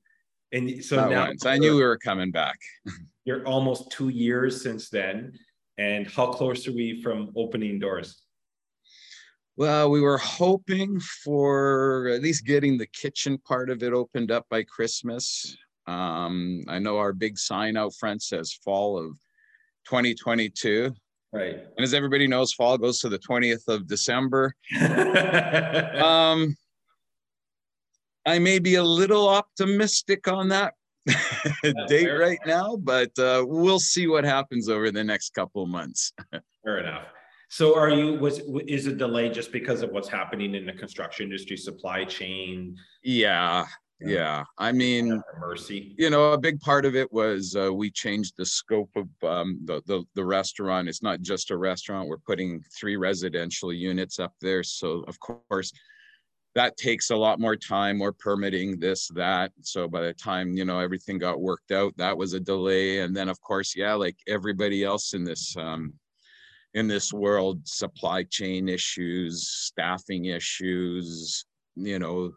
And 0.53 0.85
so 0.85 0.97
Not 0.97 1.11
now 1.11 1.27
once. 1.27 1.47
I 1.47 1.59
knew 1.59 1.77
we 1.77 1.83
were 1.83 1.99
coming 1.99 2.31
back. 2.31 2.59
you're 3.25 3.45
almost 3.47 3.91
two 3.91 4.09
years 4.09 4.63
since 4.63 4.89
then. 4.89 5.33
And 5.79 6.09
how 6.11 6.29
close 6.33 6.67
are 6.69 6.73
we 6.73 7.03
from 7.03 7.33
opening 7.37 7.79
doors? 7.79 8.23
Well, 9.59 9.91
we 9.91 10.01
were 10.01 10.19
hoping 10.19 11.01
for 11.01 12.09
at 12.09 12.23
least 12.23 12.47
getting 12.47 12.77
the 12.77 12.87
kitchen 12.87 13.39
part 13.39 13.71
of 13.71 13.83
it 13.83 13.93
opened 13.93 14.31
up 14.31 14.47
by 14.51 14.63
Christmas. 14.63 15.57
Um, 15.87 16.63
I 16.69 16.79
know 16.79 16.99
our 16.99 17.13
big 17.13 17.39
sign 17.39 17.77
out 17.77 17.95
front 17.99 18.23
says 18.23 18.53
fall 18.65 18.99
of 18.99 19.13
2022. 19.87 20.95
Right. 21.37 21.59
And 21.77 21.85
as 21.85 21.93
everybody 21.93 22.27
knows, 22.27 22.55
fall 22.55 22.79
goes 22.79 22.99
to 23.01 23.11
the 23.11 23.19
20th 23.19 23.69
of 23.69 23.87
December. 23.87 24.55
um, 24.81 26.57
I 28.25 28.39
may 28.39 28.59
be 28.59 28.77
a 28.77 28.83
little 28.83 29.29
optimistic 29.29 30.29
on 30.29 30.49
that 30.49 30.73
date 31.89 32.09
right 32.09 32.39
now, 32.47 32.77
but 32.77 33.17
uh, 33.19 33.45
we'll 33.47 33.79
see 33.79 34.07
what 34.07 34.25
happens 34.25 34.71
over 34.71 34.91
the 34.91 35.05
next 35.05 35.35
couple 35.35 35.63
of 35.63 35.69
months. 35.69 36.15
fair 36.65 36.79
enough. 36.79 37.05
So 37.51 37.77
are 37.77 37.91
you 37.91 38.15
was 38.15 38.41
is 38.67 38.87
a 38.87 38.93
delay 38.93 39.29
just 39.29 39.53
because 39.53 39.83
of 39.83 39.91
what's 39.91 40.09
happening 40.09 40.55
in 40.55 40.65
the 40.65 40.73
construction 40.73 41.25
industry, 41.25 41.59
supply 41.59 42.05
chain? 42.05 42.77
Yeah, 43.05 43.67
yeah, 44.01 44.45
I 44.59 44.73
mean, 44.73 45.23
mercy. 45.39 45.95
You 45.97 46.11
know, 46.11 46.33
a 46.33 46.39
big 46.39 46.61
part 46.61 46.85
of 46.85 46.95
it 46.95 47.11
was 47.13 47.57
uh, 47.57 47.73
we 47.73 47.91
changed 47.91 48.35
the 48.37 48.45
scope 48.45 48.91
of 48.95 49.09
um, 49.29 49.59
the, 49.65 49.81
the 49.87 50.05
the 50.15 50.25
restaurant. 50.25 50.89
It's 50.89 51.03
not 51.03 51.23
just 51.23 51.51
a 51.51 51.57
restaurant. 51.57 52.09
We're 52.09 52.19
putting 52.19 52.63
three 52.79 52.97
residential 52.97 53.73
units 53.73 54.19
up 54.19 54.35
there, 54.41 54.63
so 54.63 55.05
of 55.09 55.19
course 55.21 55.73
that 56.55 56.77
takes 56.79 57.11
a 57.11 57.17
lot 57.17 57.39
more 57.39 57.55
time, 57.55 57.99
more 57.99 58.15
permitting, 58.15 58.81
this, 58.81 59.09
that. 59.09 59.53
So 59.61 59.87
by 59.87 60.01
the 60.01 60.15
time 60.15 60.57
you 60.57 60.65
know 60.65 60.79
everything 60.79 61.19
got 61.19 61.41
worked 61.41 61.71
out, 61.71 61.95
that 61.97 62.17
was 62.17 62.35
a 62.35 62.41
delay. 62.41 63.01
And 63.01 63.17
then 63.17 63.29
of 63.31 63.41
course, 63.41 63.75
yeah, 63.75 63.95
like 63.95 64.17
everybody 64.29 64.85
else 64.85 65.15
in 65.15 65.25
this 65.25 65.57
um, 65.57 65.95
in 66.75 66.87
this 66.87 67.15
world, 67.15 67.67
supply 67.67 68.25
chain 68.25 68.69
issues, 68.69 69.49
staffing 69.49 70.27
issues, 70.27 71.47
you 71.77 71.99
know 71.99 72.33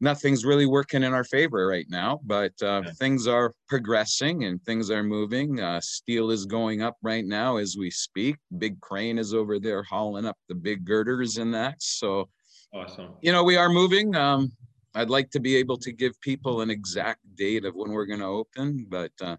nothing's 0.00 0.44
really 0.44 0.66
working 0.66 1.02
in 1.02 1.14
our 1.14 1.24
favor 1.24 1.66
right 1.66 1.86
now, 1.88 2.20
but 2.24 2.52
uh, 2.62 2.82
yeah. 2.84 2.92
things 2.98 3.26
are 3.26 3.52
progressing 3.68 4.44
and 4.44 4.62
things 4.62 4.90
are 4.90 5.02
moving. 5.02 5.60
Uh, 5.60 5.80
steel 5.80 6.30
is 6.30 6.44
going 6.44 6.82
up 6.82 6.96
right 7.02 7.24
now 7.24 7.56
as 7.56 7.76
we 7.78 7.90
speak. 7.90 8.36
Big 8.58 8.80
crane 8.80 9.18
is 9.18 9.32
over 9.32 9.58
there 9.58 9.82
hauling 9.82 10.26
up 10.26 10.36
the 10.48 10.54
big 10.54 10.84
girders 10.84 11.38
and 11.38 11.54
that. 11.54 11.82
So, 11.82 12.28
awesome. 12.74 13.14
You 13.22 13.32
know, 13.32 13.42
we 13.42 13.56
are 13.56 13.70
moving. 13.70 14.14
Um, 14.14 14.52
I'd 14.94 15.10
like 15.10 15.30
to 15.30 15.40
be 15.40 15.56
able 15.56 15.78
to 15.78 15.92
give 15.92 16.20
people 16.20 16.60
an 16.60 16.70
exact 16.70 17.20
date 17.34 17.64
of 17.64 17.74
when 17.74 17.90
we're 17.90 18.06
going 18.06 18.20
to 18.20 18.26
open, 18.26 18.86
but 18.88 19.12
uh, 19.20 19.36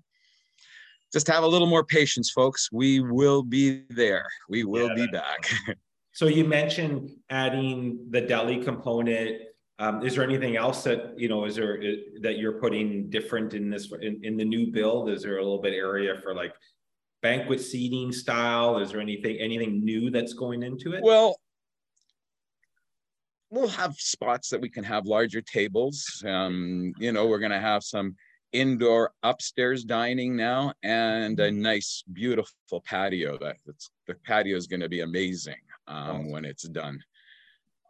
just 1.14 1.28
have 1.28 1.44
a 1.44 1.48
little 1.48 1.68
more 1.68 1.84
patience, 1.84 2.32
folks. 2.32 2.70
We 2.72 3.00
will 3.00 3.44
be 3.44 3.84
there. 3.90 4.28
We 4.50 4.64
will 4.64 4.90
yeah, 4.90 5.06
be 5.06 5.08
back. 5.08 5.50
so 6.14 6.26
you 6.26 6.46
mentioned 6.46 7.12
adding 7.30 8.08
the 8.10 8.22
deli 8.22 8.64
component 8.64 9.42
um, 9.80 10.04
is 10.04 10.16
there 10.16 10.24
anything 10.24 10.58
else 10.58 10.84
that 10.84 11.14
you 11.18 11.30
know? 11.30 11.46
Is 11.46 11.56
there 11.56 11.80
that 12.22 12.38
you're 12.38 12.54
putting 12.54 13.10
different 13.10 13.54
in 13.54 13.70
this 13.70 13.92
in, 14.02 14.20
in 14.24 14.36
the 14.36 14.46
new 14.46 14.72
build? 14.72 15.10
Is 15.10 15.22
there 15.22 15.38
a 15.38 15.44
little 15.44 15.62
bit 15.62 15.74
area 15.74 16.20
for 16.24 16.34
like 16.34 16.54
banquet 17.22 17.62
seating 17.62 18.12
style? 18.12 18.80
Is 18.80 18.92
there 18.92 19.02
anything 19.02 19.38
anything 19.38 19.86
new 19.86 20.10
that's 20.10 20.34
going 20.34 20.64
into 20.64 20.94
it? 20.94 21.04
Well, 21.04 21.40
we'll 23.52 23.68
have 23.68 23.96
spots 23.98 24.50
that 24.50 24.60
we 24.60 24.70
can 24.70 24.84
have 24.84 25.06
larger 25.06 25.42
tables. 25.42 26.24
Um, 26.26 26.94
you 26.98 27.12
know, 27.12 27.28
we're 27.28 27.40
going 27.40 27.52
to 27.52 27.60
have 27.60 27.84
some 27.84 28.16
indoor 28.54 29.12
upstairs 29.22 29.84
dining 29.84 30.36
now 30.36 30.74
and 30.82 31.40
a 31.40 31.52
nice, 31.52 32.04
beautiful 32.12 32.82
patio. 32.84 33.38
That 33.38 33.58
the 34.08 34.16
patio 34.26 34.58
is 34.58 34.66
going 34.66 34.80
to 34.80 34.90
be 34.90 35.02
amazing 35.02 35.62
um, 35.88 36.32
when 36.32 36.46
it's 36.46 36.68
done. 36.68 37.00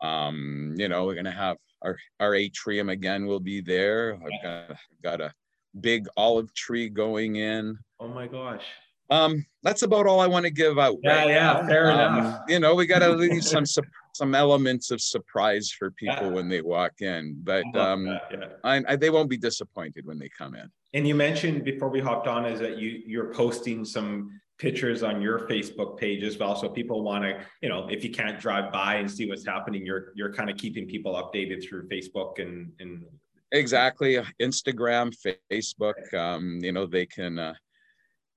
Um, 0.01 0.75
you 0.77 0.89
know, 0.89 1.05
we're 1.05 1.15
going 1.15 1.25
to 1.25 1.31
have 1.31 1.57
our 1.81 1.97
our 2.19 2.35
atrium 2.35 2.89
again 2.89 3.25
will 3.25 3.39
be 3.39 3.61
there. 3.61 4.15
I've 4.15 4.43
got, 4.43 4.77
got 5.03 5.21
a 5.21 5.33
big 5.79 6.07
olive 6.17 6.53
tree 6.53 6.89
going 6.89 7.37
in. 7.37 7.77
Oh 7.99 8.07
my 8.07 8.27
gosh. 8.27 8.63
Um, 9.09 9.45
that's 9.63 9.83
about 9.83 10.05
all 10.05 10.19
I 10.19 10.27
want 10.27 10.45
to 10.45 10.51
give 10.51 10.77
out. 10.77 10.97
Yeah, 11.01 11.15
right 11.15 11.29
yeah, 11.29 11.53
now. 11.53 11.67
fair 11.67 11.91
um, 11.91 12.17
enough. 12.17 12.41
You 12.49 12.59
know, 12.59 12.75
we 12.75 12.85
got 12.85 12.99
to 12.99 13.09
leave 13.09 13.43
some 13.43 13.65
some 14.13 14.35
elements 14.35 14.91
of 14.91 14.99
surprise 14.99 15.71
for 15.71 15.91
people 15.91 16.15
yeah. 16.23 16.29
when 16.29 16.49
they 16.49 16.61
walk 16.61 17.01
in, 17.01 17.39
but 17.43 17.63
um, 17.75 18.05
that, 18.05 18.21
yeah. 18.31 18.47
I, 18.63 18.83
I, 18.87 18.95
they 18.95 19.09
won't 19.09 19.29
be 19.29 19.37
disappointed 19.37 20.05
when 20.05 20.17
they 20.17 20.29
come 20.29 20.55
in. 20.55 20.69
And 20.93 21.07
you 21.07 21.15
mentioned 21.15 21.63
before 21.63 21.89
we 21.89 21.99
hopped 21.99 22.27
on 22.27 22.45
is 22.45 22.59
that 22.59 22.77
you 22.79 23.01
you're 23.05 23.31
posting 23.33 23.85
some 23.85 24.41
pictures 24.57 25.03
on 25.03 25.21
your 25.21 25.41
Facebook 25.47 25.97
page 25.97 26.23
as 26.23 26.37
well. 26.37 26.55
So 26.55 26.69
people 26.69 27.03
want 27.03 27.23
to, 27.23 27.39
you 27.61 27.69
know, 27.69 27.87
if 27.87 28.03
you 28.03 28.09
can't 28.09 28.39
drive 28.39 28.71
by 28.71 28.95
and 28.95 29.09
see 29.09 29.27
what's 29.27 29.45
happening, 29.45 29.85
you're 29.85 30.11
you're 30.15 30.33
kind 30.33 30.49
of 30.49 30.57
keeping 30.57 30.87
people 30.87 31.13
updated 31.13 31.67
through 31.67 31.87
Facebook 31.87 32.39
and 32.39 32.71
and 32.79 33.05
exactly 33.51 34.17
Instagram, 34.41 35.13
Facebook. 35.51 36.13
Um, 36.13 36.59
you 36.61 36.71
know, 36.71 36.85
they 36.85 37.05
can 37.05 37.37
uh, 37.37 37.53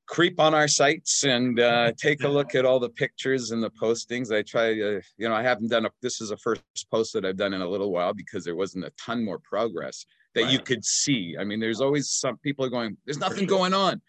creep 0.07 0.39
on 0.41 0.55
our 0.55 0.69
sites 0.69 1.25
and 1.25 1.59
uh, 1.59 1.93
take 1.97 2.23
a 2.23 2.29
look 2.29 2.55
at 2.55 2.65
all 2.65 2.79
the 2.79 2.91
pictures 2.91 3.50
and 3.50 3.62
the 3.62 3.71
postings. 3.71 4.35
I 4.35 4.43
try, 4.43 4.75
to, 4.75 5.00
you 5.17 5.29
know, 5.29 5.35
I 5.35 5.43
haven't 5.43 5.69
done 5.69 5.87
a. 5.87 5.91
This 6.03 6.21
is 6.21 6.33
a 6.33 6.37
first 6.37 6.62
post 6.91 7.15
that 7.15 7.25
I've 7.25 7.37
done 7.37 7.55
in 7.55 7.62
a 7.62 7.69
little 7.69 7.91
while 7.91 8.12
because 8.12 8.45
there 8.45 8.57
wasn't 8.57 8.85
a 8.85 8.93
ton 8.99 9.25
more 9.25 9.39
progress 9.39 10.05
that 10.35 10.45
right. 10.45 10.53
you 10.53 10.59
could 10.59 10.85
see. 10.85 11.37
I 11.41 11.45
mean, 11.45 11.61
there's 11.61 11.81
always 11.81 12.11
some 12.11 12.37
people 12.39 12.65
are 12.65 12.71
going. 12.71 12.97
There's 13.07 13.19
nothing 13.19 13.47
going 13.47 13.73
on 13.73 14.03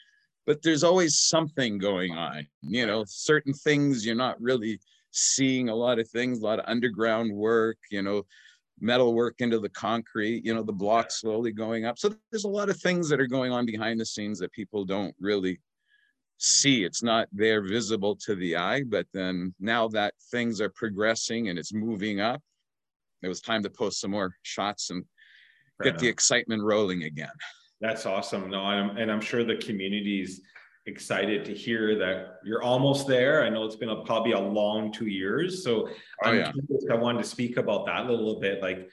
but 0.51 0.61
there's 0.63 0.83
always 0.83 1.17
something 1.17 1.77
going 1.77 2.11
on 2.11 2.45
you 2.61 2.85
know 2.85 3.05
certain 3.07 3.53
things 3.53 4.05
you're 4.05 4.13
not 4.13 4.35
really 4.41 4.77
seeing 5.11 5.69
a 5.69 5.75
lot 5.75 5.97
of 5.97 6.09
things 6.09 6.39
a 6.39 6.43
lot 6.43 6.59
of 6.59 6.65
underground 6.67 7.31
work 7.33 7.77
you 7.89 8.01
know 8.01 8.21
metal 8.81 9.13
work 9.13 9.35
into 9.39 9.59
the 9.59 9.69
concrete 9.69 10.43
you 10.43 10.53
know 10.53 10.61
the 10.61 10.73
blocks 10.73 11.21
slowly 11.21 11.53
going 11.53 11.85
up. 11.85 11.97
So 11.97 12.13
there's 12.31 12.43
a 12.43 12.49
lot 12.49 12.69
of 12.69 12.77
things 12.81 13.07
that 13.07 13.21
are 13.21 13.27
going 13.27 13.53
on 13.53 13.65
behind 13.65 13.97
the 13.97 14.05
scenes 14.05 14.39
that 14.39 14.51
people 14.51 14.83
don't 14.83 15.15
really 15.21 15.61
see. 16.37 16.83
It's 16.83 17.01
not 17.01 17.29
there 17.31 17.61
visible 17.61 18.17
to 18.25 18.35
the 18.35 18.57
eye 18.57 18.83
but 18.83 19.07
then 19.13 19.55
now 19.57 19.87
that 19.89 20.15
things 20.31 20.59
are 20.59 20.71
progressing 20.71 21.47
and 21.47 21.57
it's 21.57 21.73
moving 21.73 22.19
up 22.19 22.41
it 23.21 23.29
was 23.29 23.39
time 23.39 23.63
to 23.63 23.69
post 23.69 24.01
some 24.01 24.11
more 24.11 24.35
shots 24.41 24.89
and 24.89 25.05
get 25.81 25.97
the 25.97 26.09
excitement 26.09 26.61
rolling 26.61 27.03
again 27.03 27.37
that's 27.81 28.05
awesome. 28.05 28.49
No, 28.49 28.61
I'm, 28.61 28.97
and 28.97 29.11
I'm 29.11 29.21
sure 29.21 29.43
the 29.43 29.57
community's 29.57 30.41
excited 30.85 31.45
to 31.45 31.53
hear 31.53 31.97
that 31.99 32.39
you're 32.45 32.63
almost 32.63 33.07
there. 33.07 33.43
I 33.43 33.49
know 33.49 33.65
it's 33.65 33.75
been 33.75 33.89
a, 33.89 34.03
probably 34.03 34.31
a 34.31 34.39
long 34.39 34.91
two 34.91 35.07
years. 35.07 35.63
So 35.63 35.89
oh, 35.89 35.93
I'm 36.23 36.37
yeah. 36.37 36.51
curious, 36.51 36.85
I 36.91 36.95
wanted 36.95 37.23
to 37.23 37.29
speak 37.29 37.57
about 37.57 37.85
that 37.87 38.05
a 38.05 38.09
little 38.09 38.39
bit. 38.39 38.61
Like, 38.61 38.89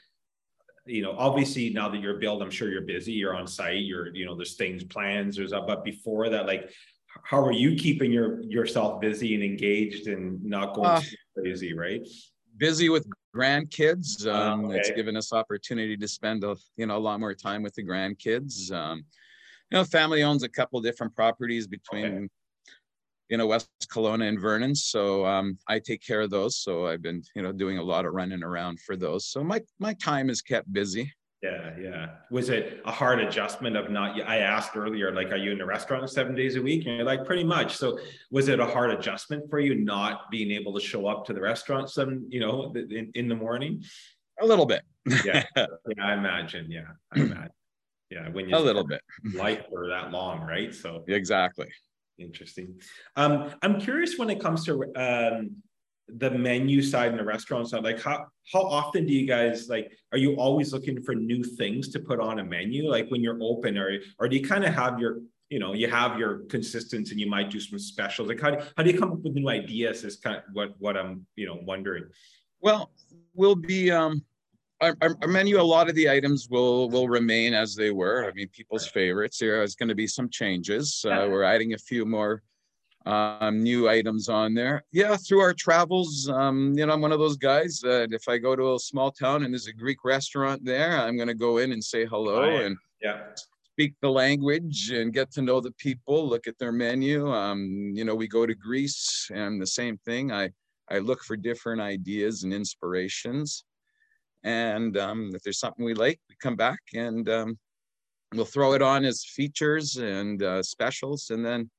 you 0.87 1.03
know, 1.03 1.15
obviously 1.19 1.71
now 1.71 1.89
that 1.91 2.01
you're 2.01 2.19
built, 2.19 2.43
I'm 2.43 2.51
sure 2.51 2.71
you're 2.71 2.83
busy, 2.83 3.13
you're 3.13 3.37
on 3.37 3.47
site, 3.47 3.83
you're, 3.83 4.15
you 4.15 4.25
know, 4.25 4.35
there's 4.35 4.57
things, 4.57 4.85
plans, 4.85 5.37
there's, 5.37 5.53
a, 5.53 5.61
but 5.61 5.85
before 5.85 6.29
that, 6.31 6.47
like, 6.47 6.71
how 7.25 7.45
are 7.45 7.53
you 7.53 7.75
keeping 7.75 8.13
your 8.13 8.43
yourself 8.43 9.01
busy 9.01 9.35
and 9.35 9.43
engaged 9.43 10.07
and 10.07 10.43
not 10.45 10.75
going 10.75 10.89
uh, 10.89 11.01
crazy, 11.37 11.75
right? 11.75 12.07
Busy 12.59 12.89
with 12.89 13.07
grandkids. 13.35 14.27
Oh, 14.27 14.35
um, 14.35 14.65
okay. 14.67 14.79
It's 14.79 14.91
given 14.91 15.17
us 15.17 15.33
opportunity 15.33 15.97
to 15.97 16.09
spend 16.09 16.45
a 16.45 16.57
you 16.77 16.87
know 16.87 16.97
a 16.97 16.99
lot 16.99 17.21
more 17.21 17.35
time 17.35 17.63
with 17.63 17.75
the 17.75 17.85
grandkids. 17.85 18.73
Um, 18.73 19.05
you 19.71 19.79
know, 19.79 19.85
family 19.85 20.23
owns 20.23 20.43
a 20.43 20.49
couple 20.49 20.81
different 20.81 21.15
properties 21.15 21.67
between 21.67 22.07
okay. 22.07 22.29
you 23.29 23.37
know 23.37 23.47
West 23.47 23.69
Kelowna 23.93 24.29
and 24.29 24.41
Vernon, 24.41 24.75
so 24.75 25.25
um, 25.25 25.59
I 25.69 25.79
take 25.79 26.05
care 26.05 26.21
of 26.21 26.31
those. 26.31 26.57
So 26.59 26.87
I've 26.87 27.03
been 27.03 27.23
you 27.35 27.43
know 27.43 27.53
doing 27.53 27.79
a 27.79 27.83
lot 27.83 28.05
of 28.05 28.13
running 28.13 28.43
around 28.43 28.81
for 28.81 28.97
those. 28.97 29.27
So 29.27 29.45
my 29.45 29.61
my 29.79 29.95
time 29.95 30.31
is 30.31 30.43
kept 30.43 30.73
busy. 30.73 31.13
Yeah, 31.43 31.71
yeah. 31.81 32.09
Was 32.33 32.49
it 32.49 32.81
a 32.85 32.91
hard 32.91 33.21
adjustment 33.21 33.77
of 33.77 33.91
not? 33.91 34.21
I 34.23 34.39
asked 34.39 34.77
earlier, 34.77 35.13
like, 35.13 35.31
are 35.31 35.37
you 35.37 35.53
in 35.53 35.59
the 35.59 35.65
restaurant 35.65 36.11
seven 36.11 36.35
days 36.35 36.57
a 36.57 36.63
week? 36.63 36.87
And 36.87 36.97
you're 36.97 37.07
like, 37.07 37.25
pretty 37.25 37.45
much. 37.45 37.77
So, 37.77 37.99
was 38.33 38.49
it 38.49 38.59
a 38.59 38.67
hard 38.67 38.91
adjustment 38.91 39.49
for 39.49 39.61
you 39.61 39.77
not 39.77 40.31
being 40.33 40.51
able 40.51 40.75
to 40.75 40.81
show 40.85 41.07
up 41.07 41.25
to 41.27 41.33
the 41.33 41.41
restaurant 41.41 41.91
some, 41.91 42.27
you 42.29 42.41
know, 42.41 42.73
in, 42.75 43.13
in 43.15 43.29
the 43.29 43.37
morning? 43.37 43.85
A 44.41 44.47
little 44.47 44.67
bit. 44.67 44.83
yeah, 45.25 45.45
yeah. 45.57 45.67
I 46.03 46.15
imagine. 46.15 46.71
Yeah, 46.71 46.89
I 47.13 47.21
imagine. 47.21 47.51
Yeah, 48.11 48.29
when 48.31 48.49
you 48.49 48.57
a 48.57 48.59
little 48.59 48.87
bit 48.87 49.03
life 49.35 49.67
for 49.71 49.89
that 49.89 50.11
long, 50.11 50.41
right? 50.41 50.75
So 50.75 51.05
exactly. 51.07 51.69
Interesting. 52.19 52.81
Um, 53.17 53.55
I'm 53.63 53.81
curious 53.81 54.19
when 54.19 54.29
it 54.31 54.41
comes 54.41 54.65
to 54.65 54.83
um, 54.97 55.63
the 56.17 56.31
menu 56.31 56.81
side 56.81 57.11
and 57.11 57.19
the 57.19 57.25
restaurant 57.25 57.69
side 57.69 57.85
like 57.85 58.01
how 58.01 58.27
how 58.51 58.63
often 58.63 59.05
do 59.05 59.13
you 59.13 59.27
guys 59.27 59.69
like 59.69 59.93
are 60.13 60.19
you 60.19 60.35
always 60.37 60.73
looking 60.73 61.03
for 61.03 61.15
new 61.15 61.45
things 61.45 61.89
to 61.89 62.01
put 62.01 62.19
on 62.19 62.39
a 62.39 62.45
menu 62.45 62.89
like 62.89 63.09
when 63.11 63.23
you're 63.23 63.39
open 63.43 63.77
or 63.77 63.99
or 64.19 64.29
do 64.29 64.37
you 64.37 64.47
kind 64.47 64.65
of 64.65 64.73
have 64.73 64.99
your 64.99 65.19
you 65.51 65.59
know 65.59 65.75
you 65.75 65.89
have 65.89 66.19
your 66.19 66.41
consistency 66.51 67.13
and 67.13 67.21
you 67.21 67.29
might 67.29 67.51
do 67.51 67.61
some 67.61 67.79
specials? 67.79 68.29
Like 68.29 68.41
how 68.41 68.51
do, 68.51 68.65
how 68.77 68.83
do 68.83 68.91
you 68.91 68.99
come 68.99 69.13
up 69.13 69.21
with 69.21 69.35
new 69.35 69.49
ideas 69.49 70.05
is 70.05 70.17
kind 70.17 70.37
of 70.37 70.43
what 70.53 70.71
what 70.79 70.97
i'm 70.97 71.27
you 71.37 71.47
know 71.47 71.59
wondering. 71.63 72.05
Well 72.61 72.91
we'll 73.35 73.55
be 73.55 73.91
um 73.91 74.25
our, 74.81 74.97
our, 75.01 75.27
menu 75.27 75.61
a 75.61 75.63
lot 75.63 75.89
of 75.89 75.97
the 75.97 76.09
items 76.09 76.49
will 76.51 76.89
will 76.89 77.09
remain 77.09 77.53
as 77.53 77.75
they 77.75 77.91
were. 77.91 78.27
I 78.27 78.33
mean 78.33 78.49
people's 78.49 78.87
favorites. 78.87 79.39
There 79.39 79.63
is 79.63 79.75
going 79.75 79.89
to 79.89 79.95
be 79.95 80.07
some 80.07 80.29
changes 80.31 81.05
uh, 81.07 81.27
we're 81.29 81.43
adding 81.43 81.75
a 81.75 81.79
few 81.79 82.05
more 82.05 82.43
um, 83.09 83.63
new 83.63 83.89
items 83.89 84.29
on 84.29 84.53
there. 84.53 84.85
Yeah, 84.93 85.17
through 85.17 85.41
our 85.41 85.55
travels, 85.55 86.29
um, 86.29 86.75
you 86.77 86.85
know, 86.85 86.93
I'm 86.93 87.01
one 87.01 87.13
of 87.13 87.19
those 87.19 87.39
guys 87.39 87.81
that 87.83 88.13
if 88.13 88.29
I 88.29 88.37
go 88.37 88.55
to 88.55 88.75
a 88.75 88.79
small 88.79 89.11
town 89.11 89.45
and 89.45 89.55
there's 89.55 89.67
a 89.67 89.73
Greek 89.73 90.05
restaurant 90.05 90.63
there, 90.63 91.01
I'm 91.01 91.17
going 91.17 91.29
to 91.29 91.35
go 91.35 91.57
in 91.57 91.73
and 91.73 91.83
say 91.83 92.05
hello 92.05 92.43
oh, 92.43 92.51
yeah. 92.51 92.61
and 92.67 92.77
yeah. 93.01 93.21
speak 93.73 93.95
the 94.03 94.11
language 94.11 94.91
and 94.91 95.15
get 95.15 95.31
to 95.33 95.43
know 95.43 95.59
the 95.59 95.73
people, 95.73 96.29
look 96.29 96.47
at 96.47 96.59
their 96.59 96.71
menu. 96.71 97.33
Um, 97.33 97.93
you 97.95 98.05
know, 98.05 98.15
we 98.15 98.29
go 98.29 98.45
to 98.45 98.55
Greece 98.55 99.31
and 99.33 99.61
the 99.61 99.67
same 99.67 99.97
thing. 100.05 100.31
I, 100.31 100.51
I 100.91 100.99
look 100.99 101.25
for 101.25 101.37
different 101.37 101.81
ideas 101.81 102.43
and 102.43 102.53
inspirations. 102.53 103.65
And 104.45 104.99
um, 104.99 105.31
if 105.35 105.43
there's 105.43 105.61
something 105.61 105.85
we 105.85 105.95
like, 105.95 106.21
we 106.29 106.37
come 106.43 106.57
back 106.57 106.81
and 106.93 107.27
um, 107.31 107.59
we'll 108.35 108.45
throw 108.45 108.75
it 108.75 108.83
on 108.83 109.07
as 109.07 109.25
features 109.25 109.97
and 109.97 110.43
uh, 110.43 110.63
specials. 110.63 111.31
And 111.31 111.45
then 111.45 111.71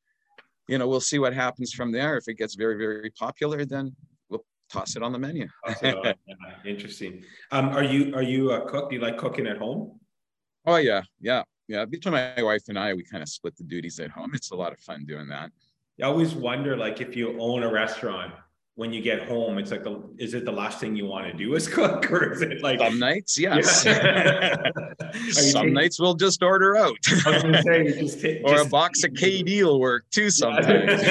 you 0.69 0.77
know, 0.77 0.87
we'll 0.87 1.01
see 1.01 1.17
what 1.17 1.33
happens 1.33 1.73
from 1.73 1.91
there. 1.91 2.15
If 2.15 2.27
it 2.27 2.35
gets 2.35 2.53
very, 2.53 2.77
very 2.77 3.09
popular, 3.09 3.65
then 3.65 3.95
we'll 4.29 4.45
toss 4.71 4.95
it 4.95 5.01
on 5.01 5.11
the 5.11 5.17
menu. 5.17 5.47
interesting. 6.65 7.23
Um, 7.51 7.69
are 7.69 7.83
you 7.83 8.13
are 8.13 8.21
you 8.21 8.51
a 8.51 8.69
cook? 8.69 8.89
Do 8.89 8.95
you 8.95 9.01
like 9.01 9.17
cooking 9.17 9.47
at 9.47 9.57
home? 9.57 9.99
Oh 10.67 10.75
yeah, 10.75 11.01
yeah, 11.19 11.41
yeah. 11.67 11.85
Between 11.85 12.13
my 12.13 12.43
wife 12.43 12.61
and 12.69 12.77
I, 12.77 12.93
we 12.93 13.03
kind 13.03 13.23
of 13.23 13.29
split 13.29 13.57
the 13.57 13.63
duties 13.63 13.99
at 13.99 14.11
home. 14.11 14.31
It's 14.35 14.51
a 14.51 14.55
lot 14.55 14.71
of 14.71 14.79
fun 14.79 15.05
doing 15.05 15.27
that. 15.29 15.49
I 16.01 16.05
always 16.05 16.35
wonder, 16.35 16.77
like, 16.77 17.01
if 17.01 17.15
you 17.15 17.37
own 17.41 17.63
a 17.63 17.71
restaurant, 17.71 18.33
when 18.79 18.93
you 18.93 19.01
get 19.01 19.27
home, 19.27 19.57
it's 19.57 19.71
like, 19.71 19.83
the, 19.83 20.01
is 20.17 20.33
it 20.33 20.45
the 20.45 20.51
last 20.53 20.79
thing 20.79 20.95
you 20.95 21.05
want 21.05 21.29
to 21.29 21.33
do 21.33 21.53
is 21.53 21.67
cook, 21.77 22.09
or 22.09 22.31
is 22.31 22.41
it 22.41 22.63
like 22.63 22.79
some 22.79 22.97
nights? 22.97 23.37
Yes. 23.37 23.83
Yeah. 23.83 24.55
some 25.31 25.63
taking, 25.63 25.73
nights 25.73 25.99
we'll 25.99 26.13
just 26.13 26.41
order 26.41 26.77
out. 26.77 26.95
say, 27.03 27.99
just 27.99 28.23
or 28.45 28.53
just, 28.53 28.67
a 28.67 28.69
box 28.69 29.03
of 29.03 29.11
KD 29.11 29.63
will 29.63 29.81
work 29.81 30.05
too 30.11 30.29
sometimes. 30.29 31.01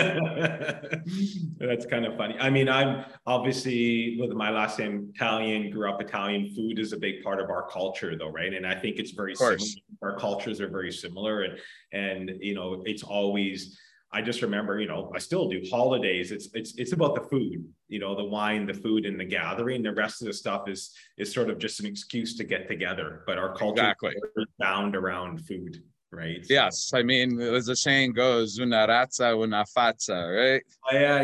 That's 1.58 1.84
kind 1.84 2.06
of 2.06 2.16
funny. 2.16 2.36
I 2.40 2.48
mean, 2.48 2.70
I'm 2.70 3.04
obviously 3.26 4.16
with 4.18 4.30
my 4.30 4.48
last 4.48 4.78
name 4.78 5.12
Italian, 5.14 5.70
grew 5.70 5.92
up 5.92 6.00
Italian. 6.00 6.54
Food 6.54 6.78
is 6.78 6.94
a 6.94 6.96
big 6.96 7.22
part 7.22 7.38
of 7.38 7.50
our 7.50 7.68
culture, 7.68 8.16
though, 8.16 8.30
right? 8.30 8.54
And 8.54 8.66
I 8.66 8.76
think 8.76 8.96
it's 8.96 9.10
very 9.10 9.34
similar. 9.34 9.58
Our 10.00 10.16
cultures 10.16 10.62
are 10.62 10.68
very 10.70 10.90
similar, 10.90 11.42
and 11.42 11.58
and 11.92 12.30
you 12.40 12.54
know, 12.54 12.82
it's 12.86 13.02
always 13.02 13.78
I 14.10 14.22
just 14.22 14.40
remember, 14.40 14.80
you 14.80 14.88
know, 14.88 15.12
I 15.14 15.18
still 15.18 15.48
do 15.48 15.62
holidays. 15.70 16.32
It's 16.32 16.48
it's 16.54 16.74
it's 16.76 16.92
about 16.92 17.14
the 17.14 17.20
food, 17.20 17.66
you 17.88 17.98
know, 17.98 18.14
the 18.16 18.24
wine, 18.24 18.66
the 18.66 18.72
food, 18.72 19.04
and 19.04 19.20
the 19.20 19.24
gathering. 19.24 19.82
The 19.82 19.92
rest 19.92 20.22
of 20.22 20.28
the 20.28 20.32
stuff 20.32 20.68
is 20.68 20.94
is 21.18 21.32
sort 21.32 21.50
of 21.50 21.58
just 21.58 21.80
an 21.80 21.86
excuse 21.86 22.34
to 22.36 22.44
get 22.44 22.68
together. 22.68 23.22
But 23.26 23.36
our 23.36 23.54
culture 23.54 23.82
exactly. 23.82 24.14
is 24.36 24.46
bound 24.58 24.96
around 24.96 25.46
food, 25.46 25.82
right? 26.10 26.44
Yes, 26.48 26.92
I 26.94 27.02
mean, 27.02 27.38
as 27.38 27.66
the 27.66 27.76
saying 27.76 28.14
goes, 28.14 28.58
"Una 28.58 28.86
razza, 28.88 29.36
una 29.36 29.66
fazza," 29.76 30.34
right? 30.34 30.62
Oh, 30.90 30.96
yeah, 30.96 31.22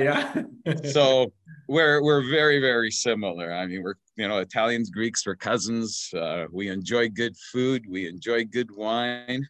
yeah. 0.67 0.83
so 0.91 1.33
we're 1.69 2.03
we're 2.03 2.29
very 2.31 2.61
very 2.61 2.91
similar. 2.91 3.51
I 3.51 3.67
mean, 3.67 3.83
we're 3.83 3.97
you 4.17 4.29
know 4.29 4.39
Italians, 4.39 4.91
Greeks, 4.91 5.27
we're 5.27 5.37
cousins. 5.37 6.11
Uh, 6.15 6.47
we 6.53 6.69
enjoy 6.69 7.09
good 7.09 7.35
food. 7.51 7.87
We 7.89 8.07
enjoy 8.07 8.45
good 8.45 8.71
wine 8.71 9.49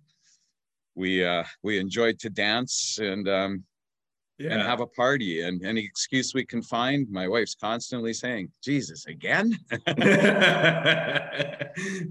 we 0.95 1.25
uh, 1.25 1.45
we 1.63 1.79
enjoyed 1.79 2.19
to 2.21 2.31
dance 2.31 2.99
and 3.01 3.29
um, 3.29 3.65
yeah. 4.39 4.53
and 4.53 4.63
have 4.63 4.81
a 4.81 4.87
party 4.87 5.43
and 5.43 5.65
any 5.65 5.85
excuse 5.85 6.35
we 6.35 6.45
can 6.45 6.63
find. 6.63 7.09
My 7.11 7.29
wife's 7.29 7.55
constantly 7.55 8.13
saying, 8.13 8.51
"Jesus, 8.63 9.07
again." 9.07 9.57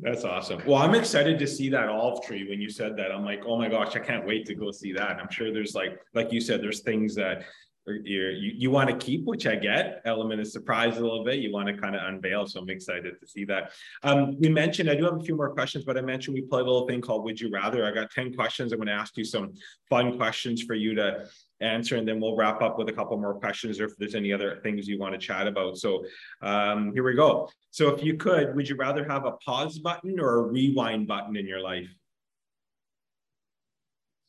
That's 0.02 0.24
awesome. 0.24 0.62
Well, 0.66 0.82
I'm 0.82 0.96
excited 0.96 1.40
to 1.40 1.48
see 1.48 1.70
that 1.70 1.90
olive 1.90 2.24
tree. 2.24 2.48
When 2.48 2.62
you 2.62 2.70
said 2.70 2.96
that, 2.98 3.12
I'm 3.12 3.26
like, 3.26 3.44
"Oh 3.46 3.58
my 3.58 3.70
gosh, 3.70 3.96
I 3.96 4.00
can't 4.00 4.26
wait 4.26 4.46
to 4.48 4.56
go 4.56 4.72
see 4.72 4.94
that." 4.94 5.12
And 5.12 5.22
I'm 5.22 5.30
sure 5.30 5.54
there's 5.54 5.76
like, 5.76 6.00
like 6.14 6.32
you 6.32 6.42
said, 6.42 6.62
there's 6.62 6.82
things 6.82 7.16
that 7.16 7.44
you 7.88 8.22
you 8.38 8.72
want 8.72 8.90
to 8.90 8.96
keep, 8.96 9.26
which 9.26 9.46
I 9.46 9.56
get, 9.56 10.02
element 10.06 10.40
of 10.40 10.48
surprise 10.48 10.98
a 10.98 11.02
little 11.02 11.24
bit. 11.24 11.40
You 11.40 11.52
want 11.52 11.68
to 11.68 11.78
kind 11.78 11.96
of 11.96 12.02
unveil. 12.04 12.48
So 12.48 12.62
I'm 12.62 12.70
excited 12.70 13.20
to 13.20 13.28
see 13.28 13.46
that. 13.46 13.72
Um, 14.04 14.40
we 14.40 14.50
mentioned, 14.50 14.90
I 14.90 14.96
do 14.96 15.04
have 15.06 15.20
a 15.20 15.24
few 15.24 15.36
more 15.36 15.50
questions, 15.54 15.84
but 15.84 15.98
I 15.98 16.02
mentioned 16.02 16.34
we 16.36 16.42
play 16.42 16.62
a 16.62 16.64
little 16.64 16.88
thing 16.88 17.02
called 17.02 17.24
Would 17.26 17.40
You 17.40 17.50
Rather. 17.52 17.86
I 17.86 17.92
got 17.92 18.12
10 18.12 18.34
questions. 18.34 18.72
I'm 18.72 18.80
going 18.80 18.88
to 18.88 18.94
ask 18.94 19.18
you 19.18 19.26
some 19.26 19.54
fun 19.90 20.18
questions 20.18 20.64
for 20.64 20.76
you 20.76 20.96
to 20.96 21.26
answer, 21.60 21.98
and 21.98 22.08
then 22.08 22.20
we'll 22.20 22.36
wrap 22.36 22.62
up 22.62 22.78
with 22.78 22.90
a 22.90 22.94
couple 22.94 23.18
more 23.18 23.36
questions 23.36 23.80
or 23.80 23.86
if 23.86 23.98
there's 23.98 24.16
any 24.16 24.32
other 24.32 24.60
things 24.64 24.88
you 24.88 25.00
want 25.00 25.14
to 25.14 25.20
chat 25.20 25.48
about. 25.48 25.78
So 25.78 26.06
um, 26.42 26.92
here 26.94 27.04
we 27.04 27.16
go. 27.16 27.50
So 27.72 27.90
if 27.90 28.04
you 28.04 28.16
could, 28.16 28.56
would 28.56 28.70
you 28.70 28.76
rather 28.76 29.06
have 29.06 29.26
a 29.26 29.34
pause 29.34 29.80
button 29.80 30.20
or 30.20 30.40
a 30.40 30.42
rewind 30.44 31.08
button 31.08 31.36
in 31.36 31.48
your 31.48 31.62
life? 31.62 31.88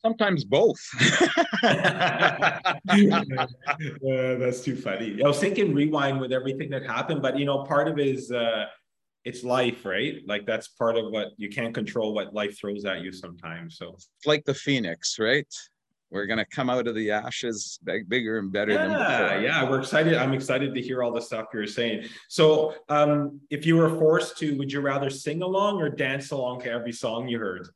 Sometimes 0.05 0.43
both. 0.43 0.79
uh, 1.63 1.79
that's 4.37 4.61
too 4.61 4.75
funny. 4.75 5.19
I 5.23 5.27
was 5.27 5.39
thinking 5.39 5.73
rewind 5.73 6.19
with 6.21 6.31
everything 6.31 6.69
that 6.69 6.85
happened, 6.85 7.23
but 7.23 7.39
you 7.39 7.45
know, 7.45 7.63
part 7.63 7.87
of 7.87 7.97
it 7.97 8.07
is 8.09 8.31
uh, 8.31 8.65
it's 9.23 9.43
life, 9.43 9.83
right? 9.83 10.21
Like 10.27 10.45
that's 10.45 10.67
part 10.67 10.95
of 10.95 11.11
what 11.11 11.29
you 11.37 11.49
can't 11.49 11.73
control 11.73 12.13
what 12.13 12.35
life 12.35 12.55
throws 12.55 12.85
at 12.85 13.01
you 13.01 13.11
sometimes. 13.11 13.77
So 13.77 13.95
it's 13.95 14.07
like 14.27 14.45
the 14.45 14.53
phoenix, 14.53 15.17
right? 15.17 15.51
We're 16.11 16.27
gonna 16.27 16.45
come 16.45 16.69
out 16.69 16.87
of 16.87 16.93
the 16.93 17.09
ashes 17.09 17.79
bigger 17.83 18.37
and 18.37 18.51
better 18.51 18.73
yeah, 18.73 18.87
than 18.87 18.91
before. 18.91 19.41
Yeah, 19.41 19.67
we're 19.67 19.79
excited. 19.79 20.13
I'm 20.13 20.33
excited 20.33 20.75
to 20.75 20.81
hear 20.83 21.01
all 21.01 21.13
the 21.13 21.19
stuff 21.19 21.47
you're 21.51 21.65
saying. 21.65 22.09
So, 22.29 22.75
um, 22.89 23.41
if 23.49 23.65
you 23.65 23.75
were 23.75 23.89
forced 23.97 24.37
to, 24.37 24.55
would 24.59 24.71
you 24.71 24.81
rather 24.81 25.09
sing 25.09 25.41
along 25.41 25.81
or 25.81 25.89
dance 25.89 26.29
along 26.29 26.61
to 26.61 26.69
every 26.69 26.91
song 26.91 27.27
you 27.27 27.39
heard? 27.39 27.67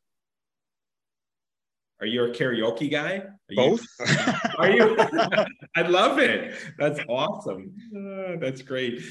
Are 2.01 2.07
you 2.07 2.23
a 2.23 2.29
karaoke 2.29 2.89
guy? 2.89 3.17
Are 3.17 3.55
Both. 3.55 3.85
You, 3.99 4.05
are 4.57 4.69
you? 4.69 4.97
I 5.75 5.81
love 5.81 6.17
it. 6.19 6.55
That's 6.77 6.99
awesome. 7.09 7.73
Uh, 7.95 8.37
that's 8.39 8.61
great. 8.61 9.01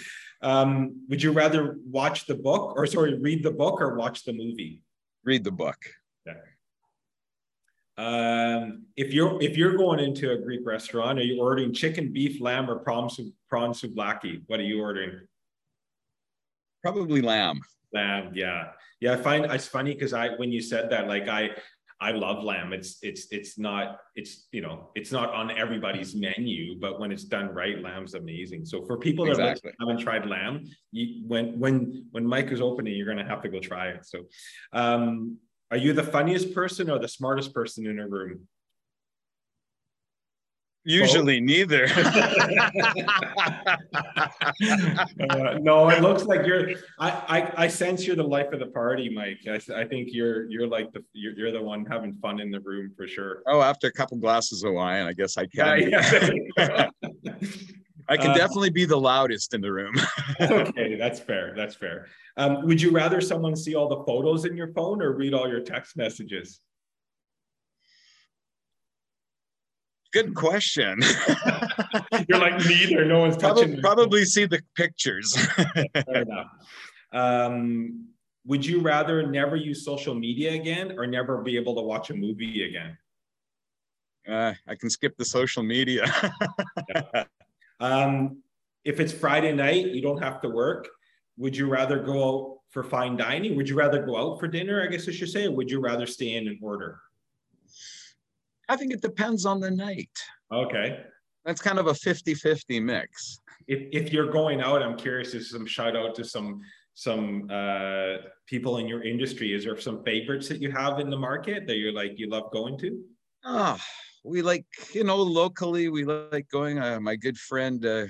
Um, 0.41 1.05
would 1.09 1.23
you 1.23 1.33
rather 1.33 1.79
watch 1.85 2.27
the 2.27 2.35
book 2.35 2.75
or 2.77 2.87
sorry, 2.87 3.19
read 3.19 3.43
the 3.43 3.51
book 3.51 3.81
or 3.81 3.97
watch 3.97 4.25
the 4.25 4.33
movie? 4.33 4.83
Read 5.25 5.45
the 5.45 5.51
book. 5.51 5.77
Okay. 6.27 6.39
Um, 7.99 8.87
if 8.97 9.13
you're 9.13 9.43
if 9.43 9.57
you're 9.57 9.77
going 9.77 9.99
into 9.99 10.31
a 10.31 10.39
Greek 10.39 10.61
restaurant, 10.65 11.19
are 11.19 11.23
you 11.23 11.43
ordering 11.43 11.75
chicken, 11.75 12.13
beef, 12.13 12.41
lamb, 12.41 12.71
or 12.71 12.79
prawn 12.79 13.11
prawn 13.51 13.73
souvlaki? 13.73 14.43
What 14.47 14.61
are 14.61 14.65
you 14.65 14.81
ordering? 14.81 15.27
Probably 16.83 17.21
lamb. 17.21 17.61
Lamb, 17.93 18.31
yeah, 18.35 18.69
yeah. 19.01 19.15
I 19.15 19.17
find 19.17 19.47
it's 19.47 19.67
funny 19.67 19.95
because 19.95 20.13
I 20.13 20.29
when 20.37 20.53
you 20.53 20.61
said 20.61 20.91
that, 20.91 21.09
like 21.09 21.27
I 21.27 21.51
I 22.01 22.13
love 22.13 22.45
lamb. 22.45 22.73
It's 22.73 22.99
it's 23.03 23.27
it's 23.33 23.59
not 23.59 23.99
it's 24.15 24.47
you 24.53 24.61
know 24.61 24.91
it's 24.95 25.11
not 25.11 25.35
on 25.35 25.51
everybody's 25.51 26.15
menu, 26.15 26.79
but 26.79 27.01
when 27.01 27.11
it's 27.11 27.25
done 27.25 27.49
right, 27.49 27.83
lamb's 27.83 28.15
amazing. 28.15 28.65
So 28.67 28.85
for 28.85 28.97
people 28.99 29.25
that 29.25 29.33
exactly. 29.33 29.73
haven't 29.81 29.99
tried 29.99 30.27
lamb, 30.27 30.65
you, 30.93 31.25
when 31.27 31.59
when 31.59 32.07
when 32.13 32.25
Mike 32.25 32.53
is 32.53 32.61
opening, 32.61 32.95
you're 32.95 33.07
gonna 33.07 33.29
have 33.29 33.43
to 33.43 33.49
go 33.49 33.59
try 33.59 33.89
it. 33.89 34.07
So, 34.07 34.21
um, 34.73 35.39
are 35.73 35.77
you 35.77 35.93
the 35.93 36.05
funniest 36.05 36.55
person 36.55 36.89
or 36.89 37.01
the 37.01 37.09
smartest 37.09 37.53
person 37.53 37.87
in 37.87 37.99
a 37.99 38.09
room? 38.09 38.47
Usually 40.89 41.39
neither. 41.39 41.85
uh, 45.29 45.59
no, 45.61 45.91
it 45.91 46.01
looks 46.01 46.25
like 46.25 46.47
you're. 46.47 46.71
I, 46.99 47.11
I 47.11 47.53
I 47.65 47.69
sense 47.69 48.07
you're 48.07 48.17
the 48.17 48.23
life 48.23 48.53
of 48.53 48.61
the 48.61 48.69
party, 48.69 49.11
Mike. 49.11 49.41
I, 49.47 49.61
I 49.75 49.85
think 49.85 50.09
you're 50.13 50.49
you're 50.49 50.67
like 50.67 50.91
the 50.93 51.05
you're, 51.13 51.35
you're 51.35 51.53
the 51.53 51.61
one 51.61 51.85
having 51.85 52.15
fun 52.15 52.41
in 52.41 52.51
the 52.51 52.61
room 52.61 52.91
for 52.97 53.07
sure. 53.07 53.43
Oh, 53.47 53.61
after 53.61 53.87
a 53.87 53.93
couple 53.93 54.17
glasses 54.17 54.65
of 54.65 54.73
wine, 54.73 55.07
I 55.07 55.13
guess 55.13 55.37
I 55.37 55.45
can. 55.47 55.91
Yeah, 55.91 56.01
I 58.09 58.17
can 58.17 58.31
uh, 58.31 58.35
definitely 58.35 58.71
be 58.71 58.87
the 58.87 58.99
loudest 58.99 59.53
in 59.53 59.61
the 59.61 59.71
room. 59.71 59.95
okay, 60.41 60.95
that's 60.95 61.21
fair. 61.21 61.53
That's 61.55 61.75
fair. 61.75 62.07
Um, 62.39 62.67
would 62.67 62.81
you 62.81 62.93
rather 62.93 63.21
someone 63.21 63.55
see 63.57 63.75
all 63.75 63.91
the 63.91 64.03
photos 64.05 64.47
in 64.47 64.57
your 64.57 64.73
phone 64.73 65.03
or 65.03 65.13
read 65.13 65.35
all 65.35 65.47
your 65.47 65.61
text 65.61 65.99
messages? 65.99 66.61
Good 70.13 70.35
question. 70.35 71.01
You're 72.29 72.39
like 72.39 72.65
neither. 72.65 73.05
No 73.05 73.21
one's 73.21 73.37
touching. 73.37 73.81
Probably, 73.81 73.81
probably 73.81 74.25
see 74.25 74.47
the 74.47 74.63
pictures. 74.75 75.37
Fair 75.47 76.23
enough. 76.23 76.47
Um, 77.13 78.09
would 78.47 78.65
you 78.65 78.81
rather 78.81 79.27
never 79.27 79.57
use 79.57 79.85
social 79.85 80.15
media 80.15 80.55
again 80.55 80.99
or 80.99 81.07
never 81.07 81.43
be 81.43 81.57
able 81.57 81.75
to 81.75 81.83
watch 81.83 82.09
a 82.09 82.15
movie 82.15 82.65
again? 82.65 82.97
Uh, 84.27 84.55
I 84.67 84.75
can 84.75 84.89
skip 84.89 85.17
the 85.17 85.25
social 85.25 85.63
media. 85.63 86.11
yeah. 86.89 87.25
um, 87.81 88.43
if 88.85 89.01
it's 89.01 89.13
Friday 89.13 89.53
night, 89.53 89.87
you 89.89 90.01
don't 90.01 90.23
have 90.23 90.41
to 90.43 90.49
work. 90.49 90.89
Would 91.37 91.57
you 91.57 91.69
rather 91.69 92.03
go 92.03 92.25
out 92.29 92.59
for 92.71 92.83
fine 92.83 93.17
dining? 93.17 93.57
Would 93.57 93.69
you 93.69 93.77
rather 93.77 94.03
go 94.03 94.17
out 94.17 94.41
for 94.41 94.49
dinner? 94.49 94.83
I 94.83 94.87
guess 94.87 95.09
I 95.09 95.13
should 95.13 95.29
say. 95.29 95.47
Or 95.47 95.53
would 95.53 95.71
you 95.71 95.81
rather 95.81 96.07
stay 96.07 96.37
in 96.37 96.49
and 96.49 96.59
order? 96.63 97.01
I 98.69 98.77
think 98.77 98.93
it 98.93 99.01
depends 99.01 99.47
on 99.47 99.61
the 99.61 99.71
night. 99.71 100.11
Okay. 100.53 101.01
That's 101.45 101.61
kind 101.61 101.79
of 101.79 101.87
a 101.87 101.95
50 101.95 102.35
50 102.35 102.81
mix. 102.81 103.41
If, 103.67 103.89
if 103.93 104.13
you're 104.13 104.31
going 104.31 104.61
out, 104.61 104.83
I'm 104.83 104.97
curious 104.97 105.35
is 105.35 105.51
some 105.51 105.67
shout 105.67 105.97
out 105.97 106.15
to 106.17 106.25
some 106.25 106.61
some 106.95 107.49
uh, 107.49 108.17
people 108.47 108.79
in 108.79 108.89
your 108.89 109.05
industry. 109.05 109.55
Is 109.55 109.65
there 109.65 109.79
some 109.81 110.03
favorites 110.03 110.49
that 110.49 110.61
you 110.61 110.73
have 110.73 110.99
in 110.99 111.11
the 111.11 111.17
market 111.17 111.67
that 111.69 111.77
you're 111.77 111.93
like 111.93 112.19
you 112.19 112.29
love 112.29 112.51
going 112.53 112.77
to? 112.81 113.01
Oh, 113.45 113.79
we 114.25 114.43
like 114.43 114.67
you 114.93 115.05
know 115.05 115.17
locally 115.17 115.89
we 115.89 116.05
like 116.05 116.49
going. 116.51 116.79
Uh, 116.79 116.99
my 117.01 117.17
good 117.17 117.39
friend 117.39 117.85
uh, 117.87 118.07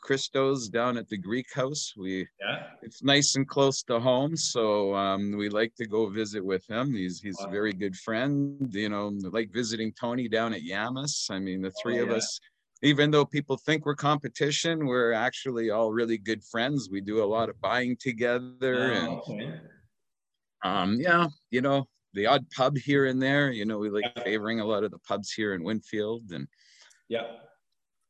Christos 0.00 0.68
down 0.68 0.96
at 0.96 1.08
the 1.08 1.16
Greek 1.16 1.52
House. 1.52 1.94
We 1.96 2.26
yeah. 2.40 2.64
it's 2.82 3.02
nice 3.02 3.36
and 3.36 3.48
close 3.48 3.82
to 3.84 4.00
home, 4.00 4.36
so 4.36 4.94
um, 4.94 5.36
we 5.36 5.48
like 5.48 5.74
to 5.76 5.86
go 5.86 6.08
visit 6.08 6.44
with 6.44 6.68
him. 6.68 6.92
He's 6.92 7.20
he's 7.20 7.38
wow. 7.40 7.46
a 7.46 7.50
very 7.50 7.72
good 7.72 7.96
friend. 7.96 8.68
You 8.72 8.88
know, 8.88 9.12
like 9.30 9.52
visiting 9.52 9.92
Tony 9.92 10.28
down 10.28 10.54
at 10.54 10.62
Yamas. 10.62 11.30
I 11.30 11.38
mean, 11.38 11.62
the 11.62 11.72
three 11.82 12.00
oh, 12.00 12.04
of 12.04 12.08
yeah. 12.10 12.16
us, 12.16 12.40
even 12.82 13.10
though 13.10 13.24
people 13.24 13.56
think 13.56 13.86
we're 13.86 13.94
competition, 13.94 14.86
we're 14.86 15.12
actually 15.12 15.70
all 15.70 15.92
really 15.92 16.18
good 16.18 16.42
friends. 16.44 16.88
We 16.90 17.00
do 17.00 17.22
a 17.22 17.26
lot 17.26 17.48
of 17.48 17.60
buying 17.60 17.96
together, 17.96 18.50
oh, 18.62 18.94
and 18.94 19.08
okay. 19.08 19.60
um, 20.64 20.98
yeah, 21.00 21.28
you 21.50 21.60
know, 21.60 21.86
the 22.14 22.26
odd 22.26 22.44
pub 22.50 22.76
here 22.76 23.06
and 23.06 23.22
there. 23.22 23.50
You 23.50 23.64
know, 23.64 23.78
we 23.78 23.90
like 23.90 24.12
favoring 24.24 24.60
a 24.60 24.66
lot 24.66 24.84
of 24.84 24.90
the 24.90 24.98
pubs 24.98 25.32
here 25.32 25.54
in 25.54 25.62
Winfield, 25.62 26.30
and 26.32 26.48
yeah 27.08 27.26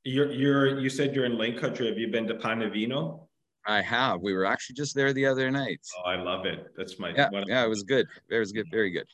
you're 0.04 0.30
you're 0.32 0.78
you 0.78 0.88
said 0.88 1.14
you're 1.14 1.24
in 1.24 1.36
Lake 1.36 1.60
Country. 1.60 1.88
Have 1.88 1.98
you 1.98 2.08
been 2.08 2.26
to 2.26 2.34
Panavino? 2.34 3.26
I 3.66 3.82
have. 3.82 4.20
We 4.20 4.32
were 4.32 4.46
actually 4.46 4.74
just 4.74 4.94
there 4.94 5.12
the 5.12 5.26
other 5.26 5.50
night. 5.50 5.80
Oh, 5.98 6.08
I 6.08 6.16
love 6.16 6.46
it. 6.46 6.72
That's 6.76 6.98
my 6.98 7.10
yeah. 7.10 7.28
Yeah, 7.46 7.64
it 7.64 7.68
was 7.68 7.82
good. 7.82 8.06
It 8.30 8.38
was 8.38 8.52
good. 8.52 8.66
Very 8.70 8.90
good. 8.90 9.06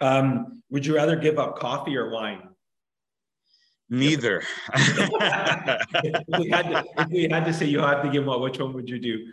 Um, 0.00 0.62
would 0.70 0.86
you 0.86 0.94
rather 0.94 1.16
give 1.16 1.38
up 1.38 1.58
coffee 1.58 1.96
or 1.96 2.10
wine? 2.10 2.48
Neither. 3.88 4.42
if, 4.74 6.38
we 6.38 6.50
had 6.50 6.68
to, 6.68 6.84
if 6.98 7.08
we 7.08 7.28
had 7.28 7.44
to 7.44 7.52
say 7.52 7.66
you 7.66 7.80
have 7.80 8.02
to 8.02 8.10
give 8.10 8.28
up, 8.28 8.40
which 8.40 8.58
one 8.58 8.72
would 8.74 8.88
you 8.88 8.98
do? 8.98 9.32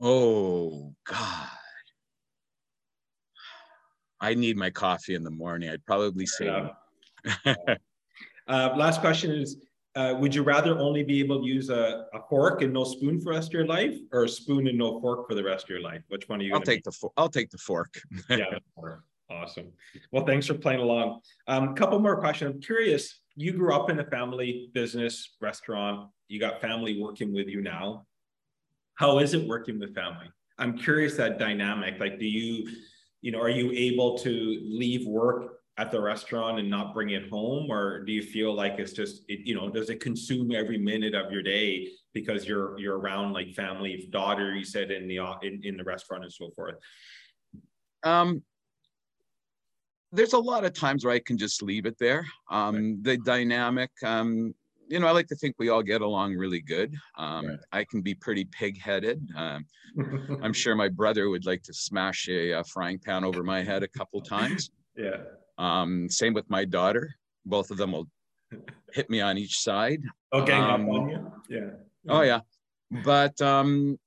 Oh 0.00 0.94
God. 1.04 1.48
I 4.20 4.34
need 4.34 4.56
my 4.56 4.70
coffee 4.70 5.14
in 5.14 5.22
the 5.22 5.30
morning. 5.30 5.70
I'd 5.70 5.86
probably 5.86 6.26
say. 6.26 6.48
uh, 7.46 7.56
last 8.48 9.00
question 9.00 9.30
is 9.30 9.56
uh, 9.98 10.14
would 10.14 10.32
you 10.32 10.44
rather 10.44 10.78
only 10.78 11.02
be 11.02 11.18
able 11.18 11.40
to 11.42 11.46
use 11.46 11.70
a, 11.70 12.06
a, 12.14 12.20
fork 12.30 12.62
and 12.62 12.72
no 12.72 12.84
spoon 12.84 13.18
for 13.18 13.32
the 13.32 13.36
rest 13.36 13.48
of 13.48 13.54
your 13.54 13.66
life, 13.66 13.96
or 14.12 14.24
a 14.24 14.28
spoon 14.28 14.68
and 14.68 14.78
no 14.78 15.00
fork 15.00 15.28
for 15.28 15.34
the 15.34 15.42
rest 15.42 15.64
of 15.64 15.70
your 15.70 15.80
life? 15.80 16.02
Which 16.06 16.28
one 16.28 16.40
are 16.40 16.44
you? 16.44 16.54
I'll 16.54 16.60
take 16.60 16.84
be? 16.84 16.90
the 16.90 16.92
fork. 16.92 17.12
I'll 17.16 17.28
take 17.28 17.50
the 17.50 17.58
fork. 17.58 18.00
yeah, 18.30 18.44
awesome. 19.28 19.72
Well, 20.12 20.24
thanks 20.24 20.46
for 20.46 20.54
playing 20.54 20.78
along. 20.78 21.20
A 21.48 21.54
um, 21.54 21.74
couple 21.74 21.98
more 21.98 22.16
questions. 22.20 22.54
I'm 22.54 22.60
curious. 22.60 23.22
You 23.34 23.52
grew 23.52 23.74
up 23.74 23.90
in 23.90 23.98
a 23.98 24.04
family 24.04 24.70
business 24.72 25.34
restaurant. 25.40 26.10
You 26.28 26.38
got 26.38 26.60
family 26.60 27.02
working 27.02 27.32
with 27.34 27.48
you 27.48 27.60
now. 27.60 28.06
How 28.94 29.18
is 29.18 29.34
it 29.34 29.48
working 29.48 29.80
with 29.80 29.96
family? 29.96 30.30
I'm 30.58 30.78
curious 30.78 31.16
that 31.16 31.40
dynamic. 31.40 31.98
Like, 31.98 32.20
do 32.20 32.26
you, 32.26 32.70
you 33.20 33.32
know, 33.32 33.40
are 33.40 33.50
you 33.50 33.72
able 33.72 34.16
to 34.18 34.60
leave 34.62 35.08
work 35.08 35.57
at 35.78 35.92
the 35.92 36.00
restaurant 36.00 36.58
and 36.58 36.68
not 36.68 36.92
bring 36.92 37.10
it 37.10 37.30
home 37.30 37.70
or 37.70 38.00
do 38.04 38.12
you 38.12 38.22
feel 38.22 38.52
like 38.52 38.78
it's 38.78 38.92
just 38.92 39.22
it, 39.28 39.46
you 39.46 39.54
know 39.54 39.70
does 39.70 39.88
it 39.90 40.00
consume 40.00 40.52
every 40.52 40.76
minute 40.76 41.14
of 41.14 41.30
your 41.32 41.42
day 41.42 41.88
because 42.12 42.46
you're 42.46 42.78
you're 42.78 42.98
around 42.98 43.32
like 43.32 43.52
family 43.54 44.08
daughter 44.10 44.54
you 44.54 44.64
said 44.64 44.90
in 44.90 45.06
the 45.06 45.18
in, 45.42 45.60
in 45.62 45.76
the 45.76 45.84
restaurant 45.84 46.24
and 46.24 46.32
so 46.32 46.50
forth 46.50 46.74
um 48.02 48.42
there's 50.10 50.32
a 50.32 50.38
lot 50.38 50.64
of 50.64 50.72
times 50.72 51.04
where 51.04 51.14
i 51.14 51.20
can 51.20 51.38
just 51.38 51.62
leave 51.62 51.86
it 51.86 51.96
there 51.98 52.26
um 52.50 52.74
right. 52.74 53.02
the 53.04 53.16
dynamic 53.18 53.90
um 54.04 54.52
you 54.90 54.98
know, 54.98 55.06
I 55.06 55.10
like 55.10 55.26
to 55.26 55.36
think 55.36 55.54
we 55.58 55.68
all 55.68 55.82
get 55.82 56.00
along 56.00 56.34
really 56.34 56.62
good. 56.62 56.94
Um, 57.18 57.46
right. 57.46 57.58
I 57.72 57.84
can 57.84 58.00
be 58.00 58.14
pretty 58.14 58.46
pig-headed. 58.46 59.28
Um, 59.36 59.66
I'm 60.42 60.54
sure 60.54 60.74
my 60.74 60.88
brother 60.88 61.28
would 61.28 61.44
like 61.44 61.62
to 61.64 61.74
smash 61.74 62.26
a, 62.30 62.52
a, 62.52 62.64
frying 62.64 62.98
pan 62.98 63.22
over 63.22 63.42
my 63.42 63.62
head 63.62 63.82
a 63.82 63.88
couple 63.88 64.22
times. 64.22 64.70
Yeah. 64.96 65.18
Um, 65.58 66.08
same 66.08 66.34
with 66.34 66.48
my 66.48 66.64
daughter. 66.64 67.14
Both 67.44 67.70
of 67.70 67.76
them 67.76 67.92
will 67.92 68.08
hit 68.92 69.10
me 69.10 69.20
on 69.20 69.36
each 69.36 69.58
side. 69.58 70.02
Okay. 70.32 70.52
Um, 70.52 71.32
yeah. 71.48 71.70
Oh 72.08 72.22
yeah. 72.22 72.40
But 73.04 73.40
um, 73.42 73.98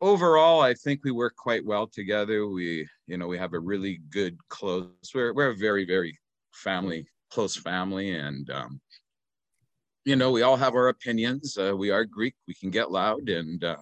overall, 0.00 0.60
I 0.60 0.74
think 0.74 1.00
we 1.04 1.10
work 1.10 1.36
quite 1.36 1.64
well 1.64 1.86
together. 1.86 2.46
We, 2.46 2.88
you 3.06 3.16
know, 3.16 3.26
we 3.26 3.38
have 3.38 3.52
a 3.52 3.60
really 3.60 4.00
good 4.10 4.36
close. 4.48 4.88
We're 5.14 5.34
we're 5.34 5.50
a 5.50 5.56
very 5.56 5.84
very 5.84 6.18
family 6.52 7.06
close 7.30 7.56
family, 7.56 8.10
and 8.10 8.48
um, 8.50 8.80
you 10.04 10.16
know, 10.16 10.30
we 10.30 10.42
all 10.42 10.56
have 10.56 10.74
our 10.74 10.88
opinions. 10.88 11.56
Uh, 11.58 11.74
we 11.76 11.90
are 11.90 12.04
Greek. 12.04 12.34
We 12.46 12.54
can 12.54 12.70
get 12.70 12.90
loud, 12.90 13.28
and 13.28 13.62
uh, 13.64 13.76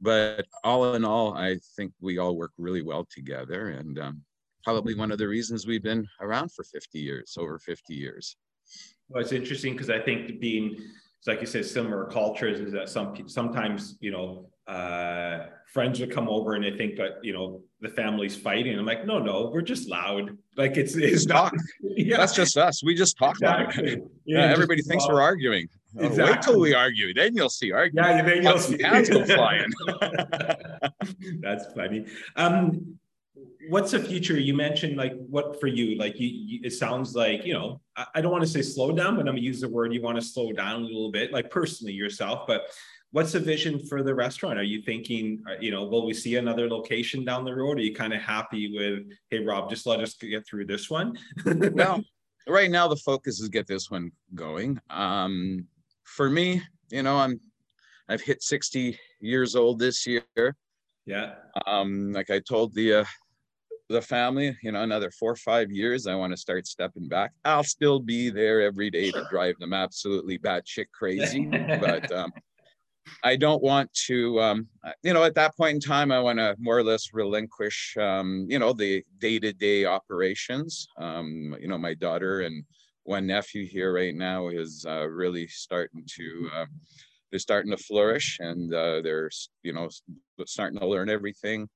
but 0.00 0.46
all 0.64 0.94
in 0.94 1.04
all, 1.04 1.34
I 1.34 1.58
think 1.76 1.92
we 2.00 2.18
all 2.18 2.36
work 2.36 2.52
really 2.58 2.82
well 2.82 3.06
together, 3.10 3.68
and 3.70 3.98
um, 3.98 4.22
probably 4.66 4.96
one 4.96 5.12
of 5.12 5.18
the 5.18 5.28
reasons 5.28 5.64
we've 5.64 5.84
been 5.84 6.08
around 6.20 6.50
for 6.50 6.64
50 6.64 6.98
years, 6.98 7.36
over 7.38 7.56
50 7.56 7.94
years. 7.94 8.36
Well, 9.08 9.22
it's 9.22 9.30
interesting 9.30 9.74
because 9.74 9.90
I 9.90 10.00
think 10.00 10.40
being, 10.40 10.76
like 11.24 11.40
you 11.40 11.46
said, 11.46 11.66
similar 11.66 12.06
cultures 12.06 12.58
is 12.58 12.72
that 12.72 12.88
some 12.88 13.14
sometimes 13.28 13.96
you 14.00 14.10
know 14.10 14.48
uh, 14.66 15.46
friends 15.72 16.00
would 16.00 16.10
come 16.10 16.28
over 16.28 16.54
and 16.54 16.64
they 16.64 16.76
think 16.76 16.96
that 16.96 17.22
you 17.22 17.32
know 17.32 17.62
the 17.80 17.88
family's 17.88 18.34
fighting. 18.34 18.76
I'm 18.76 18.84
like, 18.84 19.06
no, 19.06 19.20
no, 19.20 19.52
we're 19.54 19.62
just 19.62 19.88
loud. 19.88 20.36
Like 20.56 20.76
it's 20.76 20.96
it's 20.96 21.26
not. 21.26 21.54
Yeah. 21.98 22.18
That's 22.18 22.34
just 22.34 22.58
us. 22.58 22.84
We 22.84 22.94
just 22.94 23.16
talk 23.16 23.36
exactly. 23.36 23.92
it. 23.92 23.98
Yeah, 24.26 24.40
yeah 24.40 24.52
everybody 24.52 24.82
thinks 24.82 25.04
talk. 25.04 25.14
we're 25.14 25.22
arguing. 25.22 25.66
Exactly. 25.96 26.22
Oh, 26.22 26.26
wait 26.26 26.42
till 26.42 26.60
we 26.60 26.74
argue. 26.74 27.14
Then 27.14 27.34
you'll 27.34 27.48
see 27.48 27.72
arguing. 27.72 28.04
Yeah, 28.04 28.22
then 28.22 28.42
you'll 28.42 28.58
see 28.58 28.82
hands 28.82 29.08
go 29.08 29.24
flying. 29.24 29.72
That's 31.40 31.72
funny. 31.72 32.04
Um, 32.36 32.98
what's 33.68 33.90
the 33.92 34.00
future? 34.00 34.38
You 34.38 34.54
mentioned 34.54 34.96
like 34.96 35.14
what 35.28 35.60
for 35.60 35.66
you? 35.66 35.96
Like 35.98 36.18
you, 36.18 36.28
you 36.28 36.60
it 36.62 36.72
sounds 36.72 37.14
like 37.14 37.44
you 37.44 37.54
know 37.54 37.80
I, 37.96 38.06
I 38.16 38.20
don't 38.20 38.32
want 38.32 38.44
to 38.44 38.50
say 38.50 38.62
slow 38.62 38.92
down 38.92 39.16
but 39.16 39.20
i'm 39.20 39.34
gonna 39.34 39.40
use 39.40 39.60
the 39.60 39.68
word 39.68 39.92
you 39.92 40.02
want 40.02 40.16
to 40.16 40.22
slow 40.22 40.52
down 40.52 40.82
a 40.82 40.84
little 40.84 41.10
bit 41.10 41.32
like 41.32 41.50
personally 41.50 41.92
yourself 41.92 42.46
but 42.46 42.62
what's 43.12 43.32
the 43.32 43.40
vision 43.40 43.78
for 43.78 44.02
the 44.02 44.14
restaurant? 44.14 44.58
Are 44.58 44.64
you 44.64 44.82
thinking 44.82 45.42
uh, 45.48 45.54
you 45.60 45.70
know 45.70 45.84
will 45.84 46.06
we 46.06 46.14
see 46.14 46.36
another 46.36 46.68
location 46.68 47.24
down 47.24 47.44
the 47.44 47.54
road? 47.54 47.78
Are 47.78 47.82
you 47.82 47.94
kind 47.94 48.12
of 48.12 48.20
happy 48.20 48.76
with 48.76 49.10
hey 49.30 49.44
rob 49.44 49.70
just 49.70 49.86
let 49.86 50.00
us 50.00 50.14
get 50.14 50.46
through 50.46 50.66
this 50.66 50.90
one? 50.90 51.18
Well 51.72 52.02
right 52.48 52.70
now 52.70 52.86
the 52.88 52.96
focus 52.96 53.40
is 53.40 53.48
get 53.48 53.66
this 53.66 53.90
one 53.90 54.12
going. 54.34 54.78
Um 54.90 55.66
for 56.04 56.30
me 56.30 56.62
you 56.90 57.02
know 57.02 57.16
i'm 57.16 57.40
i've 58.08 58.20
hit 58.20 58.42
60 58.42 58.98
years 59.20 59.56
old 59.56 59.78
this 59.78 60.06
year. 60.06 60.56
Yeah. 61.06 61.34
Um 61.66 62.12
like 62.12 62.30
i 62.30 62.38
told 62.40 62.74
the 62.74 62.94
uh, 63.00 63.04
the 63.88 64.02
family, 64.02 64.56
you 64.62 64.72
know, 64.72 64.82
another 64.82 65.10
four 65.10 65.32
or 65.32 65.36
five 65.36 65.70
years, 65.70 66.06
I 66.06 66.14
want 66.14 66.32
to 66.32 66.36
start 66.36 66.66
stepping 66.66 67.08
back. 67.08 67.32
I'll 67.44 67.64
still 67.64 68.00
be 68.00 68.30
there 68.30 68.62
every 68.62 68.90
day 68.90 69.12
to 69.12 69.22
drive 69.22 69.56
them 69.58 69.72
absolutely 69.72 70.38
batshit 70.38 70.86
crazy. 70.92 71.48
but 71.78 72.10
um, 72.12 72.32
I 73.22 73.36
don't 73.36 73.62
want 73.62 73.92
to, 74.06 74.40
um, 74.40 74.68
you 75.02 75.12
know, 75.12 75.24
at 75.24 75.34
that 75.34 75.56
point 75.56 75.74
in 75.74 75.80
time, 75.80 76.10
I 76.10 76.20
want 76.20 76.38
to 76.38 76.56
more 76.58 76.76
or 76.78 76.82
less 76.82 77.12
relinquish, 77.12 77.96
um, 77.96 78.46
you 78.48 78.58
know, 78.58 78.72
the 78.72 79.04
day 79.18 79.38
to 79.38 79.52
day 79.52 79.84
operations. 79.84 80.86
Um, 80.98 81.56
you 81.60 81.68
know, 81.68 81.78
my 81.78 81.94
daughter 81.94 82.40
and 82.40 82.64
one 83.04 83.26
nephew 83.26 83.66
here 83.66 83.92
right 83.92 84.14
now 84.14 84.48
is 84.48 84.84
uh, 84.88 85.06
really 85.06 85.46
starting 85.46 86.04
to 86.16 86.50
uh, 86.54 86.66
they're 87.30 87.38
starting 87.38 87.70
to 87.70 87.76
flourish 87.76 88.38
and 88.40 88.72
uh, 88.74 89.00
they're 89.02 89.30
you 89.62 89.72
know 89.72 89.88
starting 90.46 90.78
to 90.78 90.86
learn 90.86 91.08
everything 91.08 91.68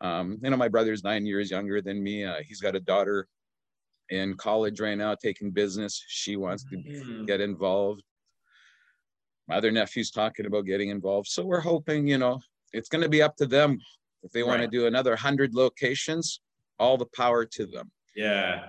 um, 0.00 0.38
you 0.42 0.50
know 0.50 0.56
my 0.56 0.68
brother's 0.68 1.04
nine 1.04 1.26
years 1.26 1.50
younger 1.50 1.80
than 1.80 2.02
me 2.02 2.24
uh, 2.24 2.36
he's 2.46 2.60
got 2.60 2.76
a 2.76 2.80
daughter 2.80 3.26
in 4.10 4.34
college 4.34 4.80
right 4.80 4.98
now 4.98 5.14
taking 5.14 5.50
business 5.50 6.02
she 6.08 6.36
wants 6.36 6.64
to 6.64 6.76
mm. 6.76 7.26
get 7.26 7.40
involved 7.40 8.02
my 9.48 9.56
other 9.56 9.70
nephew's 9.70 10.10
talking 10.10 10.46
about 10.46 10.64
getting 10.64 10.90
involved 10.90 11.28
so 11.28 11.44
we're 11.44 11.60
hoping 11.60 12.06
you 12.06 12.18
know 12.18 12.40
it's 12.72 12.88
going 12.88 13.02
to 13.02 13.08
be 13.08 13.22
up 13.22 13.36
to 13.36 13.46
them 13.46 13.78
if 14.22 14.32
they 14.32 14.42
right. 14.42 14.48
want 14.48 14.60
to 14.62 14.68
do 14.68 14.86
another 14.86 15.12
100 15.12 15.54
locations 15.54 16.40
all 16.78 16.96
the 16.96 17.06
power 17.14 17.44
to 17.44 17.66
them 17.66 17.90
yeah 18.16 18.66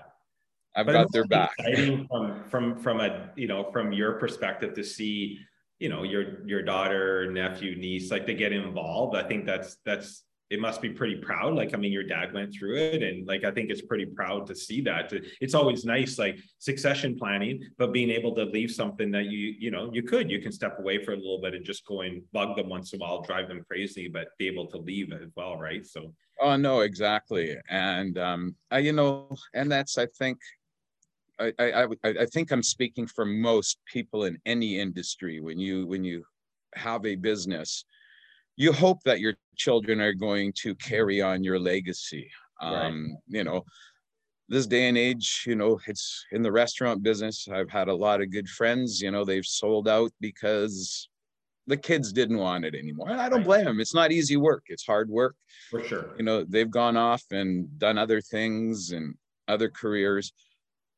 I've 0.76 0.86
but 0.86 0.94
got 0.94 1.12
their 1.12 1.26
back. 1.26 1.52
from 2.10 2.44
from 2.50 2.80
from 2.80 3.02
a 3.02 3.30
you 3.36 3.48
know 3.48 3.70
from 3.72 3.92
your 3.92 4.14
perspective 4.14 4.74
to 4.76 4.84
see 4.84 5.40
you 5.80 5.90
know 5.90 6.04
your 6.04 6.48
your 6.48 6.62
daughter, 6.62 7.30
nephew, 7.32 7.76
niece 7.76 8.12
like 8.12 8.26
to 8.28 8.34
get 8.34 8.54
involved. 8.54 9.16
I 9.16 9.24
think 9.24 9.46
that's 9.46 9.78
that's 9.86 10.24
it 10.52 10.60
must 10.60 10.82
be 10.82 10.90
pretty 10.90 11.16
proud. 11.16 11.56
Like 11.56 11.74
I 11.74 11.78
mean, 11.78 11.94
your 11.94 12.04
dad 12.04 12.34
went 12.34 12.54
through 12.54 12.76
it, 12.76 13.02
and 13.02 13.26
like 13.26 13.46
I 13.46 13.52
think 13.52 13.72
it's 13.72 13.82
pretty 13.82 14.06
proud 14.06 14.46
to 14.48 14.56
see 14.56 14.82
that. 14.82 15.12
It's 15.40 15.54
always 15.54 15.86
nice 15.86 16.20
like 16.20 16.38
succession 16.60 17.18
planning, 17.18 17.64
but 17.78 17.94
being 17.94 18.10
able 18.10 18.36
to 18.36 18.44
leave 18.44 18.70
something 18.70 19.12
that 19.12 19.26
you 19.26 19.56
you 19.58 19.72
know 19.72 19.90
you 19.94 20.04
could 20.04 20.30
you 20.30 20.42
can 20.42 20.52
step 20.52 20.78
away 20.78 21.02
for 21.04 21.14
a 21.14 21.16
little 21.16 21.40
bit 21.42 21.56
and 21.56 21.66
just 21.66 21.86
go 21.86 22.02
and 22.02 22.22
bug 22.34 22.58
them 22.58 22.68
once 22.68 22.92
in 22.92 23.00
a 23.00 23.02
while, 23.02 23.22
drive 23.22 23.48
them 23.48 23.64
crazy, 23.66 24.10
but 24.10 24.28
be 24.38 24.48
able 24.48 24.68
to 24.68 24.78
leave 24.78 25.14
as 25.14 25.30
well, 25.36 25.58
right? 25.58 25.86
So. 25.86 26.14
Oh 26.42 26.58
no, 26.58 26.82
exactly, 26.82 27.56
and 27.70 28.18
um, 28.18 28.56
I, 28.72 28.80
you 28.80 28.94
know, 28.94 29.34
and 29.54 29.72
that's 29.72 29.98
I 29.98 30.08
think 30.08 30.38
I, 31.40 31.54
I, 31.60 31.88
I 32.04 32.26
think 32.26 32.52
I'm 32.52 32.64
speaking 32.64 33.08
for 33.08 33.26
most 33.26 33.78
people 33.86 34.26
in 34.26 34.38
any 34.46 34.80
industry. 34.80 35.40
When 35.40 35.58
you 35.58 35.88
when 35.88 36.04
you 36.04 36.26
have 36.76 37.06
a 37.06 37.16
business, 37.16 37.86
you 38.56 38.72
hope 38.72 39.04
that 39.04 39.20
your 39.20 39.36
children 39.56 40.02
are 40.02 40.14
going 40.14 40.54
to 40.62 40.76
carry 40.76 41.22
on 41.22 41.44
your 41.44 41.60
legacy. 41.60 42.30
Right. 42.62 42.86
Um, 42.86 43.18
you 43.28 43.44
know, 43.44 43.64
this 44.50 44.68
day 44.68 44.88
and 44.88 44.98
age, 44.98 45.44
you 45.48 45.56
know, 45.56 45.80
it's 45.88 46.26
in 46.32 46.42
the 46.42 46.52
restaurant 46.52 47.02
business. 47.02 47.48
I've 47.52 47.70
had 47.70 47.88
a 47.88 47.96
lot 47.96 48.22
of 48.22 48.32
good 48.32 48.50
friends. 48.50 49.02
You 49.02 49.12
know, 49.12 49.24
they've 49.24 49.46
sold 49.46 49.88
out 49.88 50.12
because 50.20 51.10
the 51.68 51.78
kids 51.78 52.12
didn't 52.12 52.38
want 52.38 52.66
it 52.66 52.76
anymore. 52.76 53.10
And 53.10 53.22
I 53.22 53.30
don't 53.30 53.44
blame 53.44 53.66
them. 53.66 53.80
It's 53.80 53.96
not 53.96 54.12
easy 54.12 54.36
work. 54.36 54.64
It's 54.68 54.86
hard 54.86 55.10
work. 55.10 55.36
For 55.70 55.84
sure. 55.84 56.14
You 56.18 56.26
know, 56.26 56.44
they've 56.44 56.70
gone 56.70 56.98
off 56.98 57.24
and 57.32 57.80
done 57.80 57.98
other 57.98 58.20
things 58.20 58.92
and 58.92 59.16
other 59.48 59.70
careers 59.70 60.34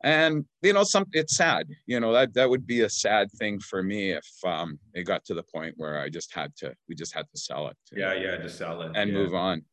and 0.04 0.44
you 0.62 0.74
know 0.74 0.84
some 0.84 1.06
it's 1.14 1.38
sad 1.38 1.66
you 1.86 2.00
know 2.00 2.12
that 2.12 2.34
that 2.34 2.50
would 2.50 2.68
be 2.68 2.82
a 2.82 2.90
sad 2.90 3.32
thing 3.40 3.60
for 3.60 3.82
me 3.82 4.12
if 4.12 4.28
um 4.46 4.78
it 4.94 5.04
got 5.04 5.24
to 5.24 5.34
the 5.34 5.44
point 5.44 5.74
where 5.78 6.00
i 6.00 6.10
just 6.10 6.34
had 6.34 6.54
to 6.56 6.74
we 6.90 6.96
just 6.96 7.14
had 7.14 7.26
to 7.34 7.40
sell 7.40 7.68
it. 7.68 7.78
Yeah 7.92 8.14
yeah 8.14 8.38
to 8.38 8.50
sell 8.50 8.82
it 8.82 8.92
and 8.96 9.10
yeah. 9.10 9.18
move 9.18 9.34
on. 9.34 9.64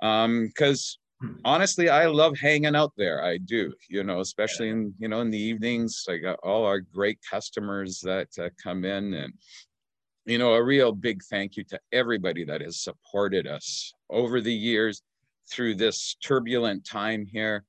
Um 0.00 0.46
because 0.46 0.98
honestly 1.44 1.88
i 1.88 2.06
love 2.06 2.36
hanging 2.38 2.76
out 2.76 2.92
there. 2.96 3.24
I 3.24 3.38
do 3.38 3.72
you 3.88 4.04
know 4.04 4.20
especially 4.20 4.68
in 4.70 4.94
you 4.98 5.08
know 5.08 5.20
in 5.20 5.30
the 5.30 5.38
evenings 5.38 6.04
like 6.06 6.22
all 6.42 6.64
our 6.64 6.80
great 6.80 7.18
customers 7.28 8.00
that 8.00 8.28
uh, 8.38 8.50
come 8.62 8.84
in 8.84 9.14
and 9.14 9.32
you 10.26 10.38
know 10.38 10.54
a 10.54 10.62
real 10.62 10.92
big 10.92 11.22
thank 11.28 11.56
you 11.56 11.64
to 11.64 11.80
everybody 11.92 12.44
that 12.44 12.60
has 12.60 12.82
supported 12.82 13.48
us 13.48 13.92
over 14.10 14.40
the 14.40 14.54
years 14.54 15.02
through 15.50 15.74
this 15.74 16.16
turbulent 16.24 16.84
time 16.84 17.26
here. 17.26 17.64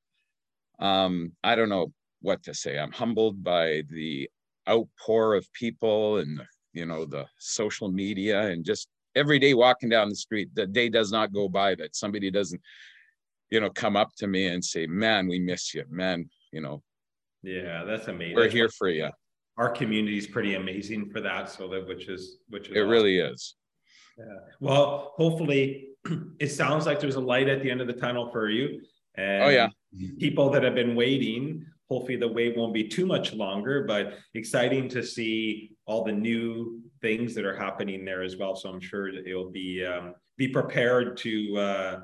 Um 0.80 1.32
i 1.44 1.56
don't 1.56 1.70
know 1.70 1.92
what 2.24 2.42
to 2.44 2.54
say. 2.54 2.80
I'm 2.80 2.92
humbled 2.92 3.44
by 3.44 3.84
the 3.90 4.30
outpour 4.68 5.36
of 5.36 5.52
people 5.54 6.18
and 6.18 6.42
you 6.72 6.86
know 6.86 7.06
the 7.06 7.26
social 7.38 7.92
media 7.92 8.48
and 8.48 8.66
just 8.66 8.88
every 9.16 9.38
day 9.38 9.54
walking 9.54 9.90
down 9.90 10.10
the 10.10 10.16
street. 10.16 10.50
The 10.56 10.66
day 10.66 10.90
does 10.90 11.12
not 11.12 11.34
go 11.34 11.48
by 11.48 11.76
that 11.76 11.96
somebody 11.96 12.32
doesn't 12.32 12.62
you 13.52 13.60
know 13.60 13.70
come 13.70 13.96
up 13.96 14.10
to 14.18 14.28
me 14.28 14.48
and 14.48 14.64
say, 14.64 14.88
"Man, 14.88 15.28
we 15.28 15.40
miss 15.40 15.74
you, 15.76 15.84
man." 15.90 16.30
You 16.52 16.62
know. 16.62 16.82
Yeah, 17.44 17.84
that's 17.84 18.08
amazing. 18.08 18.36
We're 18.36 18.50
here 18.50 18.70
for 18.70 18.90
you. 18.90 19.10
Our 19.58 19.70
community 19.70 20.18
is 20.18 20.26
pretty 20.26 20.56
amazing 20.56 21.10
for 21.12 21.22
that. 21.22 21.50
So 21.50 21.68
that 21.68 21.88
which 21.88 22.08
is 22.08 22.38
which 22.50 22.70
is 22.70 22.76
it 22.76 22.80
awesome. 22.80 22.90
really 22.90 23.20
is. 23.20 23.56
Yeah. 24.18 24.26
Well, 24.60 25.14
hopefully, 25.16 25.90
it 26.40 26.50
sounds 26.50 26.86
like 26.86 27.00
there's 27.00 27.16
a 27.16 27.22
light 27.22 27.50
at 27.50 27.62
the 27.62 27.70
end 27.70 27.82
of 27.82 27.88
the 27.88 27.94
tunnel 27.94 28.32
for 28.32 28.50
you. 28.50 28.82
And 29.16 29.44
oh 29.44 29.50
yeah. 29.50 29.70
People 30.18 30.50
that 30.50 30.64
have 30.64 30.74
been 30.74 30.96
waiting 30.96 31.68
hopefully 31.90 32.18
the 32.18 32.28
wait 32.28 32.58
won't 32.58 32.74
be 32.74 32.88
too 32.88 33.06
much 33.06 33.34
longer, 33.34 33.84
but 33.88 34.14
exciting 34.34 34.88
to 34.90 35.04
see 35.04 35.72
all 35.86 36.04
the 36.04 36.12
new 36.12 36.82
things 37.02 37.36
that 37.36 37.46
are 37.46 37.56
happening 37.56 38.06
there 38.06 38.24
as 38.24 38.38
well. 38.38 38.56
So 38.56 38.70
I'm 38.70 38.80
sure 38.80 39.10
it'll 39.10 39.52
be 39.52 39.86
um, 39.86 40.16
be 40.38 40.48
prepared 40.48 41.18
to 41.18 41.58
uh, 41.58 42.00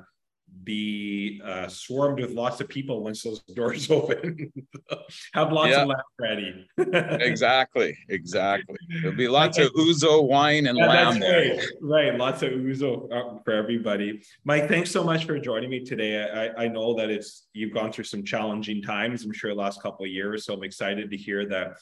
be 0.64 1.40
uh, 1.44 1.68
swarmed 1.68 2.20
with 2.20 2.32
lots 2.32 2.60
of 2.60 2.68
people 2.68 3.02
once 3.02 3.22
those 3.22 3.40
doors 3.54 3.90
open. 3.90 4.52
Have 5.34 5.52
lots 5.52 5.70
yeah. 5.70 5.82
of 5.82 5.88
lamb 5.88 5.98
ready. 6.20 6.66
exactly, 6.78 7.96
exactly. 8.08 8.76
There'll 9.02 9.16
be 9.16 9.28
lots 9.28 9.58
of 9.58 9.72
ouzo 9.78 10.26
wine 10.26 10.66
and 10.66 10.78
yeah, 10.78 10.86
lamb. 10.86 11.20
Right. 11.20 11.60
right, 11.80 12.14
lots 12.16 12.42
of 12.42 12.50
ouzo 12.50 13.10
uh, 13.12 13.38
for 13.44 13.52
everybody. 13.52 14.22
Mike, 14.44 14.68
thanks 14.68 14.90
so 14.90 15.02
much 15.02 15.24
for 15.24 15.38
joining 15.38 15.70
me 15.70 15.84
today. 15.84 16.52
I, 16.56 16.64
I 16.64 16.68
know 16.68 16.94
that 16.94 17.10
it's 17.10 17.48
you've 17.52 17.74
gone 17.74 17.92
through 17.92 18.04
some 18.04 18.24
challenging 18.24 18.82
times. 18.82 19.24
I'm 19.24 19.32
sure 19.32 19.50
the 19.50 19.60
last 19.60 19.82
couple 19.82 20.04
of 20.04 20.10
years, 20.10 20.44
so 20.44 20.54
I'm 20.54 20.62
excited 20.62 21.10
to 21.10 21.16
hear 21.16 21.48
that 21.48 21.78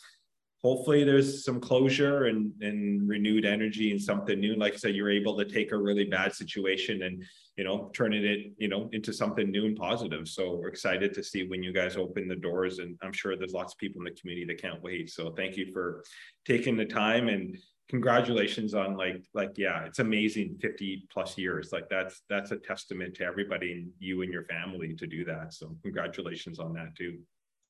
hopefully 0.62 1.04
there's 1.04 1.44
some 1.44 1.60
closure 1.60 2.26
and, 2.26 2.52
and 2.60 3.08
renewed 3.08 3.44
energy 3.44 3.90
and 3.92 4.00
something 4.00 4.40
new. 4.40 4.56
Like 4.56 4.74
I 4.74 4.76
said, 4.76 4.94
you're 4.94 5.10
able 5.10 5.36
to 5.38 5.44
take 5.44 5.72
a 5.72 5.76
really 5.76 6.04
bad 6.04 6.34
situation 6.34 7.02
and, 7.02 7.24
you 7.58 7.64
know, 7.64 7.90
turning 7.92 8.24
it, 8.24 8.52
you 8.56 8.68
know, 8.68 8.88
into 8.92 9.12
something 9.12 9.50
new 9.50 9.66
and 9.66 9.76
positive. 9.76 10.28
So 10.28 10.54
we're 10.54 10.68
excited 10.68 11.12
to 11.12 11.24
see 11.24 11.48
when 11.48 11.60
you 11.60 11.72
guys 11.72 11.96
open 11.96 12.28
the 12.28 12.36
doors. 12.36 12.78
And 12.78 12.96
I'm 13.02 13.12
sure 13.12 13.36
there's 13.36 13.52
lots 13.52 13.74
of 13.74 13.78
people 13.78 14.00
in 14.00 14.04
the 14.04 14.18
community 14.18 14.46
that 14.46 14.62
can't 14.62 14.80
wait. 14.80 15.10
So 15.10 15.32
thank 15.32 15.56
you 15.56 15.72
for 15.72 16.04
taking 16.46 16.76
the 16.76 16.84
time 16.84 17.28
and 17.28 17.58
congratulations 17.88 18.74
on 18.74 18.96
like, 18.96 19.24
like, 19.34 19.58
yeah, 19.58 19.84
it's 19.84 19.98
amazing 19.98 20.56
50 20.62 21.08
plus 21.12 21.36
years. 21.36 21.70
Like 21.72 21.88
that's, 21.90 22.22
that's 22.30 22.52
a 22.52 22.58
testament 22.58 23.16
to 23.16 23.24
everybody 23.24 23.72
and 23.72 23.90
you 23.98 24.22
and 24.22 24.32
your 24.32 24.44
family 24.44 24.94
to 24.94 25.08
do 25.08 25.24
that. 25.24 25.52
So 25.52 25.76
congratulations 25.82 26.60
on 26.60 26.72
that 26.74 26.94
too. 26.96 27.18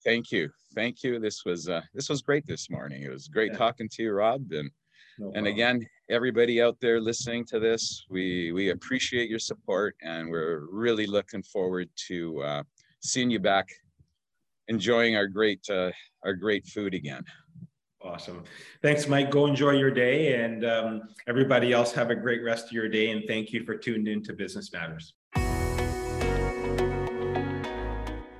Thank 0.05 0.31
you. 0.31 0.51
Thank 0.75 1.03
you. 1.03 1.19
This 1.19 1.47
was 1.47 1.69
uh, 1.69 1.81
this 1.93 2.09
was 2.09 2.23
great 2.23 2.47
this 2.47 2.71
morning. 2.71 3.03
It 3.03 3.11
was 3.11 3.27
great 3.27 3.51
yeah. 3.53 3.59
talking 3.59 3.89
to 3.89 4.03
you, 4.05 4.13
Rob. 4.13 4.43
And 4.53 4.71
no 5.19 5.33
and 5.35 5.49
again, 5.49 5.85
everybody 6.11 6.63
out 6.63 6.77
there 6.81 7.01
listening 7.01 7.45
to 7.47 7.61
this, 7.61 8.07
we 8.09 8.53
we 8.53 8.71
appreciate 8.71 9.29
your 9.29 9.39
support 9.39 9.97
and 10.03 10.31
we're 10.31 10.67
really 10.71 11.07
looking 11.07 11.43
forward 11.43 11.89
to 12.09 12.43
uh, 12.43 12.63
seeing 13.01 13.31
you 13.31 13.39
back 13.39 13.69
enjoying 14.69 15.17
our 15.17 15.27
great 15.27 15.69
uh, 15.71 15.91
our 16.25 16.35
great 16.35 16.67
food 16.67 16.95
again. 16.95 17.25
Awesome. 18.01 18.45
Thanks, 18.81 19.09
Mike. 19.09 19.31
Go 19.31 19.47
enjoy 19.47 19.73
your 19.73 19.91
day. 19.91 20.41
And 20.41 20.65
um, 20.65 21.03
everybody 21.27 21.73
else 21.73 21.93
have 21.93 22.11
a 22.11 22.15
great 22.15 22.45
rest 22.45 22.67
of 22.67 22.73
your 22.73 22.89
day. 22.89 23.11
And 23.11 23.25
thank 23.27 23.53
you 23.53 23.65
for 23.65 23.77
tuning 23.77 24.07
in 24.13 24.23
to 24.25 24.33
Business 24.33 24.73
Matters. 24.73 25.15